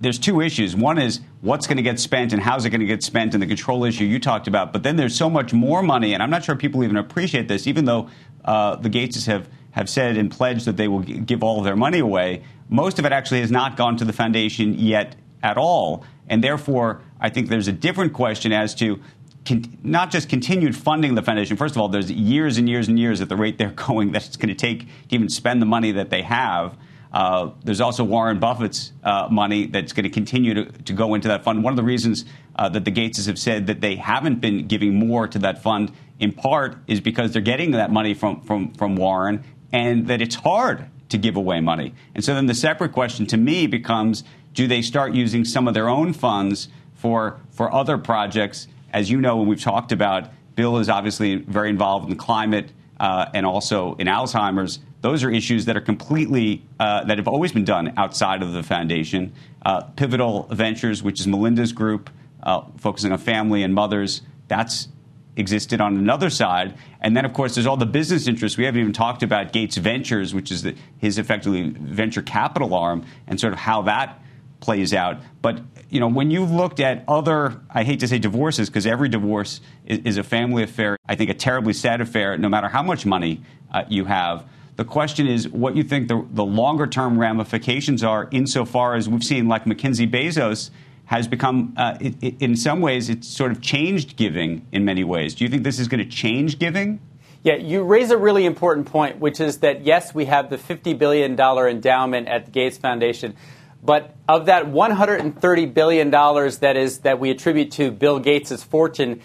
there's 0.00 0.18
two 0.18 0.40
issues. 0.40 0.74
One 0.74 0.98
is 0.98 1.20
what's 1.44 1.66
going 1.66 1.76
to 1.76 1.82
get 1.82 2.00
spent 2.00 2.32
and 2.32 2.40
how's 2.40 2.64
it 2.64 2.70
going 2.70 2.80
to 2.80 2.86
get 2.86 3.02
spent, 3.02 3.34
and 3.34 3.42
the 3.42 3.46
control 3.46 3.84
issue 3.84 4.04
you 4.04 4.18
talked 4.18 4.48
about. 4.48 4.72
But 4.72 4.82
then 4.82 4.96
there's 4.96 5.14
so 5.14 5.28
much 5.28 5.52
more 5.52 5.82
money, 5.82 6.14
and 6.14 6.22
I'm 6.22 6.30
not 6.30 6.42
sure 6.42 6.56
people 6.56 6.82
even 6.82 6.96
appreciate 6.96 7.48
this, 7.48 7.66
even 7.66 7.84
though 7.84 8.08
uh, 8.46 8.76
the 8.76 8.88
Gateses 8.88 9.26
have, 9.26 9.46
have 9.72 9.90
said 9.90 10.16
and 10.16 10.30
pledged 10.30 10.64
that 10.64 10.78
they 10.78 10.88
will 10.88 11.00
give 11.00 11.44
all 11.44 11.58
of 11.58 11.64
their 11.64 11.76
money 11.76 11.98
away. 11.98 12.42
Most 12.70 12.98
of 12.98 13.04
it 13.04 13.12
actually 13.12 13.40
has 13.40 13.50
not 13.50 13.76
gone 13.76 13.98
to 13.98 14.06
the 14.06 14.12
foundation 14.12 14.74
yet 14.78 15.16
at 15.42 15.58
all. 15.58 16.04
And 16.28 16.42
therefore, 16.42 17.02
I 17.20 17.28
think 17.28 17.50
there's 17.50 17.68
a 17.68 17.72
different 17.72 18.14
question 18.14 18.50
as 18.50 18.74
to 18.76 18.98
con- 19.44 19.78
not 19.82 20.10
just 20.10 20.30
continued 20.30 20.74
funding 20.74 21.14
the 21.14 21.22
foundation. 21.22 21.58
First 21.58 21.76
of 21.76 21.82
all, 21.82 21.88
there's 21.88 22.10
years 22.10 22.56
and 22.56 22.70
years 22.70 22.88
and 22.88 22.98
years 22.98 23.20
at 23.20 23.28
the 23.28 23.36
rate 23.36 23.58
they're 23.58 23.70
going 23.76 24.12
that 24.12 24.26
it's 24.26 24.38
going 24.38 24.48
to 24.48 24.54
take 24.54 24.80
to 24.80 25.14
even 25.14 25.28
spend 25.28 25.60
the 25.60 25.66
money 25.66 25.92
that 25.92 26.08
they 26.08 26.22
have. 26.22 26.74
Uh, 27.14 27.50
there's 27.62 27.80
also 27.80 28.04
Warren 28.04 28.38
Buffett's 28.40 28.92
uh, 29.04 29.28
money 29.30 29.66
that's 29.66 29.92
going 29.92 30.04
to 30.04 30.10
continue 30.10 30.70
to, 30.70 30.92
go 30.92 31.14
into 31.14 31.28
that 31.28 31.44
fund. 31.44 31.62
One 31.62 31.72
of 31.72 31.76
the 31.76 31.84
reasons 31.84 32.26
uh, 32.56 32.68
that 32.70 32.84
the 32.84 32.90
Gateses 32.90 33.26
have 33.26 33.38
said 33.38 33.68
that 33.68 33.80
they 33.80 33.96
haven't 33.96 34.40
been 34.40 34.66
giving 34.66 34.96
more 34.96 35.26
to 35.28 35.38
that 35.38 35.62
fund, 35.62 35.92
in 36.18 36.32
part, 36.32 36.76
is 36.86 37.00
because 37.00 37.32
they're 37.32 37.40
getting 37.40 37.70
that 37.70 37.90
money 37.90 38.14
from, 38.14 38.40
from, 38.42 38.72
from 38.74 38.96
Warren 38.96 39.44
and 39.72 40.08
that 40.08 40.20
it's 40.20 40.34
hard 40.34 40.86
to 41.08 41.16
give 41.16 41.36
away 41.36 41.60
money. 41.60 41.94
And 42.14 42.24
so 42.24 42.34
then 42.34 42.46
the 42.46 42.54
separate 42.54 42.92
question 42.92 43.26
to 43.26 43.36
me 43.36 43.68
becomes 43.68 44.24
do 44.52 44.66
they 44.66 44.82
start 44.82 45.14
using 45.14 45.44
some 45.44 45.68
of 45.68 45.74
their 45.74 45.88
own 45.88 46.12
funds 46.12 46.68
for, 46.94 47.40
for 47.50 47.72
other 47.72 47.96
projects 47.96 48.66
as 48.94 49.10
you 49.10 49.20
know, 49.20 49.36
when 49.36 49.48
we've 49.48 49.60
talked 49.60 49.90
about, 49.90 50.30
Bill 50.54 50.78
is 50.78 50.88
obviously 50.88 51.34
very 51.34 51.68
involved 51.68 52.08
in 52.08 52.16
climate 52.16 52.70
uh, 53.00 53.26
and 53.34 53.44
also 53.44 53.96
in 53.96 54.06
Alzheimer's. 54.06 54.78
Those 55.04 55.22
are 55.22 55.30
issues 55.30 55.66
that 55.66 55.76
are 55.76 55.82
completely, 55.82 56.62
uh, 56.80 57.04
that 57.04 57.18
have 57.18 57.28
always 57.28 57.52
been 57.52 57.66
done 57.66 57.92
outside 57.98 58.42
of 58.42 58.54
the 58.54 58.62
foundation. 58.62 59.34
Uh, 59.62 59.82
Pivotal 59.82 60.44
Ventures, 60.50 61.02
which 61.02 61.20
is 61.20 61.26
Melinda's 61.26 61.74
group, 61.74 62.08
uh, 62.42 62.62
focusing 62.78 63.12
on 63.12 63.18
family 63.18 63.62
and 63.62 63.74
mothers, 63.74 64.22
that's 64.48 64.88
existed 65.36 65.78
on 65.82 65.98
another 65.98 66.30
side. 66.30 66.78
And 67.02 67.14
then, 67.14 67.26
of 67.26 67.34
course, 67.34 67.54
there's 67.54 67.66
all 67.66 67.76
the 67.76 67.84
business 67.84 68.26
interests. 68.26 68.56
We 68.56 68.64
haven't 68.64 68.80
even 68.80 68.94
talked 68.94 69.22
about 69.22 69.52
Gates 69.52 69.76
Ventures, 69.76 70.32
which 70.32 70.50
is 70.50 70.62
the, 70.62 70.74
his 70.96 71.18
effectively 71.18 71.68
venture 71.68 72.22
capital 72.22 72.72
arm, 72.72 73.04
and 73.26 73.38
sort 73.38 73.52
of 73.52 73.58
how 73.58 73.82
that 73.82 74.22
plays 74.60 74.94
out. 74.94 75.18
But 75.42 75.60
you 75.90 76.00
know, 76.00 76.08
when 76.08 76.30
you've 76.30 76.50
looked 76.50 76.80
at 76.80 77.04
other, 77.08 77.60
I 77.68 77.84
hate 77.84 78.00
to 78.00 78.08
say 78.08 78.18
divorces 78.18 78.70
because 78.70 78.86
every 78.86 79.10
divorce 79.10 79.60
is, 79.84 79.98
is, 79.98 80.16
a 80.16 80.22
family 80.22 80.62
affair. 80.62 80.96
I 81.06 81.14
think 81.14 81.28
a 81.28 81.34
terribly 81.34 81.74
sad 81.74 82.00
affair, 82.00 82.38
no 82.38 82.48
matter 82.48 82.68
how 82.68 82.82
much 82.82 83.04
money 83.04 83.42
uh, 83.70 83.84
you 83.90 84.06
have. 84.06 84.46
The 84.76 84.84
question 84.84 85.26
is 85.26 85.48
what 85.48 85.76
you 85.76 85.84
think 85.84 86.08
the, 86.08 86.26
the 86.30 86.44
longer 86.44 86.86
term 86.86 87.18
ramifications 87.18 88.02
are, 88.02 88.28
insofar 88.32 88.94
as 88.94 89.08
we've 89.08 89.22
seen, 89.22 89.46
like 89.46 89.64
MacKenzie 89.64 90.10
Bezos 90.10 90.70
has 91.06 91.28
become, 91.28 91.74
uh, 91.76 91.96
it, 92.00 92.14
it, 92.22 92.42
in 92.42 92.56
some 92.56 92.80
ways, 92.80 93.08
it's 93.08 93.28
sort 93.28 93.52
of 93.52 93.60
changed 93.60 94.16
giving 94.16 94.66
in 94.72 94.84
many 94.84 95.04
ways. 95.04 95.34
Do 95.34 95.44
you 95.44 95.50
think 95.50 95.62
this 95.62 95.78
is 95.78 95.86
going 95.86 96.02
to 96.02 96.10
change 96.10 96.58
giving? 96.58 97.00
Yeah, 97.44 97.56
you 97.56 97.84
raise 97.84 98.10
a 98.10 98.16
really 98.16 98.46
important 98.46 98.86
point, 98.86 99.20
which 99.20 99.38
is 99.38 99.58
that 99.58 99.84
yes, 99.84 100.14
we 100.14 100.24
have 100.24 100.48
the 100.48 100.56
$50 100.56 100.98
billion 100.98 101.38
endowment 101.38 102.26
at 102.26 102.46
the 102.46 102.50
Gates 102.50 102.78
Foundation. 102.78 103.36
But 103.82 104.16
of 104.26 104.46
that 104.46 104.66
130 104.66 105.66
billion 105.66 106.08
dollars 106.08 106.58
that 106.58 106.78
is 106.78 107.00
that 107.00 107.20
we 107.20 107.30
attribute 107.30 107.70
to 107.72 107.90
Bill 107.90 108.18
Gates' 108.18 108.64
fortune, 108.64 109.20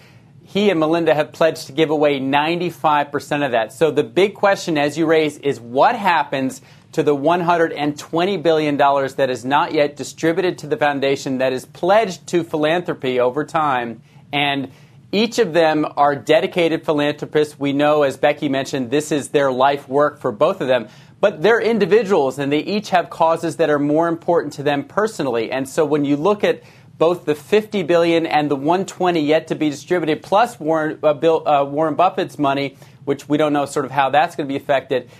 he 0.52 0.68
and 0.68 0.80
Melinda 0.80 1.14
have 1.14 1.30
pledged 1.30 1.68
to 1.68 1.72
give 1.72 1.90
away 1.90 2.18
95% 2.18 3.46
of 3.46 3.52
that. 3.52 3.72
So 3.72 3.92
the 3.92 4.02
big 4.02 4.34
question 4.34 4.76
as 4.76 4.98
you 4.98 5.06
raise 5.06 5.38
is 5.38 5.60
what 5.60 5.94
happens 5.94 6.60
to 6.90 7.04
the 7.04 7.14
$120 7.14 8.42
billion 8.42 8.76
that 8.76 9.30
is 9.30 9.44
not 9.44 9.72
yet 9.72 9.94
distributed 9.94 10.58
to 10.58 10.66
the 10.66 10.76
foundation 10.76 11.38
that 11.38 11.52
is 11.52 11.66
pledged 11.66 12.26
to 12.28 12.42
philanthropy 12.42 13.20
over 13.20 13.44
time. 13.44 14.02
And 14.32 14.72
each 15.12 15.38
of 15.38 15.52
them 15.52 15.86
are 15.96 16.16
dedicated 16.16 16.84
philanthropists. 16.84 17.56
We 17.56 17.72
know, 17.72 18.02
as 18.02 18.16
Becky 18.16 18.48
mentioned, 18.48 18.90
this 18.90 19.12
is 19.12 19.28
their 19.28 19.52
life 19.52 19.88
work 19.88 20.18
for 20.18 20.32
both 20.32 20.60
of 20.60 20.66
them. 20.66 20.88
But 21.20 21.42
they're 21.42 21.60
individuals 21.60 22.40
and 22.40 22.50
they 22.50 22.58
each 22.58 22.90
have 22.90 23.08
causes 23.08 23.58
that 23.58 23.70
are 23.70 23.78
more 23.78 24.08
important 24.08 24.54
to 24.54 24.64
them 24.64 24.82
personally. 24.82 25.52
And 25.52 25.68
so 25.68 25.84
when 25.84 26.04
you 26.04 26.16
look 26.16 26.42
at 26.42 26.62
both 27.00 27.24
the 27.24 27.34
50 27.34 27.82
billion 27.84 28.26
and 28.26 28.50
the 28.50 28.54
120 28.54 29.20
yet 29.20 29.48
to 29.48 29.54
be 29.54 29.70
distributed, 29.70 30.22
plus 30.22 30.60
Warren, 30.60 30.98
uh, 31.02 31.14
Bill, 31.14 31.48
uh, 31.48 31.64
Warren 31.64 31.94
Buffett's 31.94 32.38
money, 32.38 32.76
which 33.06 33.26
we 33.26 33.38
don't 33.38 33.54
know 33.54 33.64
sort 33.64 33.86
of 33.86 33.90
how 33.90 34.10
that's 34.10 34.36
going 34.36 34.46
to 34.46 34.52
be 34.52 34.56
affected, 34.62 35.10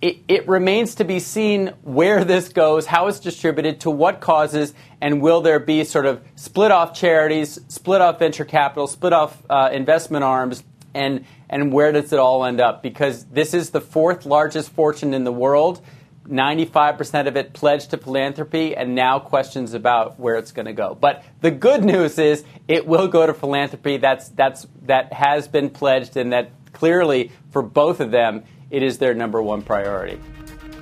it, 0.00 0.18
it, 0.28 0.46
remains 0.46 0.94
to 0.96 1.04
be 1.04 1.18
seen 1.18 1.74
where 1.82 2.24
this 2.24 2.50
goes, 2.50 2.86
how 2.86 3.08
it's 3.08 3.18
distributed, 3.18 3.80
to 3.80 3.90
what 3.90 4.20
causes, 4.20 4.74
and 5.00 5.20
will 5.20 5.40
there 5.40 5.58
be 5.58 5.82
sort 5.82 6.06
of 6.06 6.22
split 6.36 6.70
off 6.70 6.94
charities, 6.94 7.58
split 7.66 8.00
off 8.00 8.20
venture 8.20 8.44
capital, 8.44 8.86
split 8.86 9.12
off 9.12 9.42
uh, 9.50 9.70
investment 9.72 10.22
arms, 10.22 10.62
and 10.94 11.24
and 11.50 11.72
where 11.72 11.90
does 11.90 12.12
it 12.12 12.18
all 12.18 12.44
end 12.44 12.60
up? 12.60 12.80
Because 12.80 13.24
this 13.24 13.54
is 13.54 13.70
the 13.70 13.80
fourth 13.80 14.24
largest 14.24 14.70
fortune 14.70 15.12
in 15.12 15.24
the 15.24 15.32
world. 15.32 15.82
95% 16.28 17.26
of 17.26 17.36
it 17.36 17.52
pledged 17.52 17.90
to 17.90 17.98
philanthropy, 17.98 18.74
and 18.76 18.94
now 18.94 19.18
questions 19.18 19.74
about 19.74 20.18
where 20.18 20.36
it's 20.36 20.52
going 20.52 20.66
to 20.66 20.72
go. 20.72 20.96
But 20.98 21.24
the 21.40 21.50
good 21.50 21.84
news 21.84 22.18
is 22.18 22.44
it 22.66 22.86
will 22.86 23.08
go 23.08 23.26
to 23.26 23.34
philanthropy. 23.34 23.98
That's, 23.98 24.28
that's, 24.30 24.66
that 24.82 25.12
has 25.12 25.48
been 25.48 25.70
pledged, 25.70 26.16
and 26.16 26.32
that 26.32 26.50
clearly 26.72 27.30
for 27.50 27.62
both 27.62 28.00
of 28.00 28.10
them, 28.10 28.44
it 28.70 28.82
is 28.82 28.98
their 28.98 29.14
number 29.14 29.42
one 29.42 29.62
priority. 29.62 30.18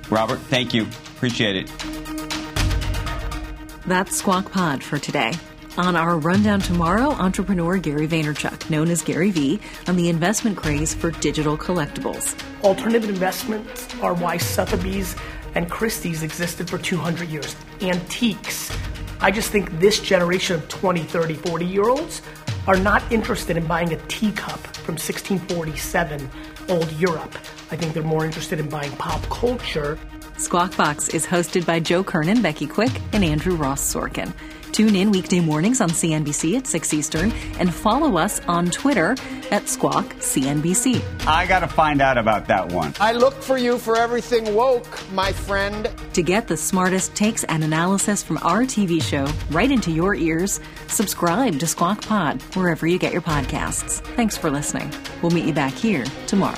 Robert, 0.09 0.39
thank 0.39 0.73
you. 0.73 0.83
Appreciate 0.83 1.55
it. 1.55 1.71
That's 3.85 4.15
Squawk 4.15 4.51
Pod 4.51 4.83
for 4.83 4.97
today. 4.97 5.33
On 5.75 5.95
our 5.95 6.19
rundown 6.19 6.59
tomorrow, 6.59 7.09
entrepreneur 7.13 7.77
Gary 7.77 8.07
Vaynerchuk, 8.07 8.69
known 8.69 8.91
as 8.91 9.01
Gary 9.01 9.31
V, 9.31 9.59
on 9.87 9.95
the 9.95 10.07
investment 10.07 10.55
craze 10.55 10.93
for 10.93 11.09
digital 11.09 11.57
collectibles. 11.57 12.39
Alternative 12.63 13.09
investments 13.09 13.87
are 13.99 14.13
why 14.13 14.37
Sotheby's 14.37 15.15
and 15.55 15.71
Christie's 15.71 16.21
existed 16.21 16.69
for 16.69 16.77
200 16.77 17.27
years. 17.27 17.55
Antiques. 17.81 18.71
I 19.19 19.31
just 19.31 19.49
think 19.49 19.79
this 19.79 19.99
generation 19.99 20.57
of 20.57 20.67
20, 20.67 21.01
30, 21.05 21.33
40 21.33 21.65
year 21.65 21.89
olds 21.89 22.21
are 22.67 22.77
not 22.77 23.01
interested 23.11 23.57
in 23.57 23.65
buying 23.65 23.93
a 23.93 23.97
teacup 24.07 24.59
from 24.85 24.93
1647 24.93 26.29
old 26.69 26.91
Europe. 26.99 27.33
I 27.71 27.77
think 27.77 27.95
they're 27.95 28.03
more 28.03 28.25
interested 28.25 28.59
in 28.59 28.69
buying 28.69 28.91
pop 28.97 29.23
culture. 29.23 29.97
Squawk 30.37 30.77
Box 30.77 31.09
is 31.09 31.25
hosted 31.25 31.65
by 31.65 31.79
Joe 31.79 32.03
Kernan, 32.03 32.43
Becky 32.43 32.67
Quick, 32.67 32.91
and 33.11 33.23
Andrew 33.23 33.55
Ross 33.55 33.81
Sorkin. 33.81 34.33
Tune 34.73 34.95
in 34.95 35.11
weekday 35.11 35.39
mornings 35.39 35.81
on 35.81 35.89
CNBC 35.89 36.57
at 36.57 36.65
6 36.65 36.93
Eastern 36.95 37.31
and 37.59 37.71
follow 37.71 38.17
us 38.17 38.41
on 38.47 38.71
Twitter 38.71 39.15
at 39.51 39.69
Squawk 39.69 40.05
CNBC. 40.15 40.99
I 41.27 41.45
got 41.45 41.59
to 41.59 41.67
find 41.67 42.01
out 42.01 42.17
about 42.17 42.47
that 42.47 42.71
one. 42.71 42.95
I 42.99 43.11
look 43.11 43.35
for 43.35 43.55
you 43.55 43.77
for 43.77 43.95
everything 43.95 44.55
woke, 44.55 44.99
my 45.11 45.31
friend. 45.31 45.91
To 46.13 46.23
get 46.23 46.47
the 46.47 46.57
smartest 46.57 47.13
takes 47.13 47.43
and 47.43 47.63
analysis 47.63 48.23
from 48.23 48.37
our 48.37 48.63
TV 48.63 48.99
show 48.99 49.31
right 49.51 49.69
into 49.69 49.91
your 49.91 50.15
ears, 50.15 50.59
subscribe 50.87 51.59
to 51.59 51.67
Squawk 51.67 52.01
Pod 52.01 52.41
wherever 52.55 52.87
you 52.87 52.97
get 52.97 53.13
your 53.13 53.21
podcasts. 53.21 54.01
Thanks 54.15 54.35
for 54.35 54.49
listening. 54.49 54.91
We'll 55.21 55.31
meet 55.31 55.45
you 55.45 55.53
back 55.53 55.73
here 55.73 56.05
tomorrow. 56.25 56.57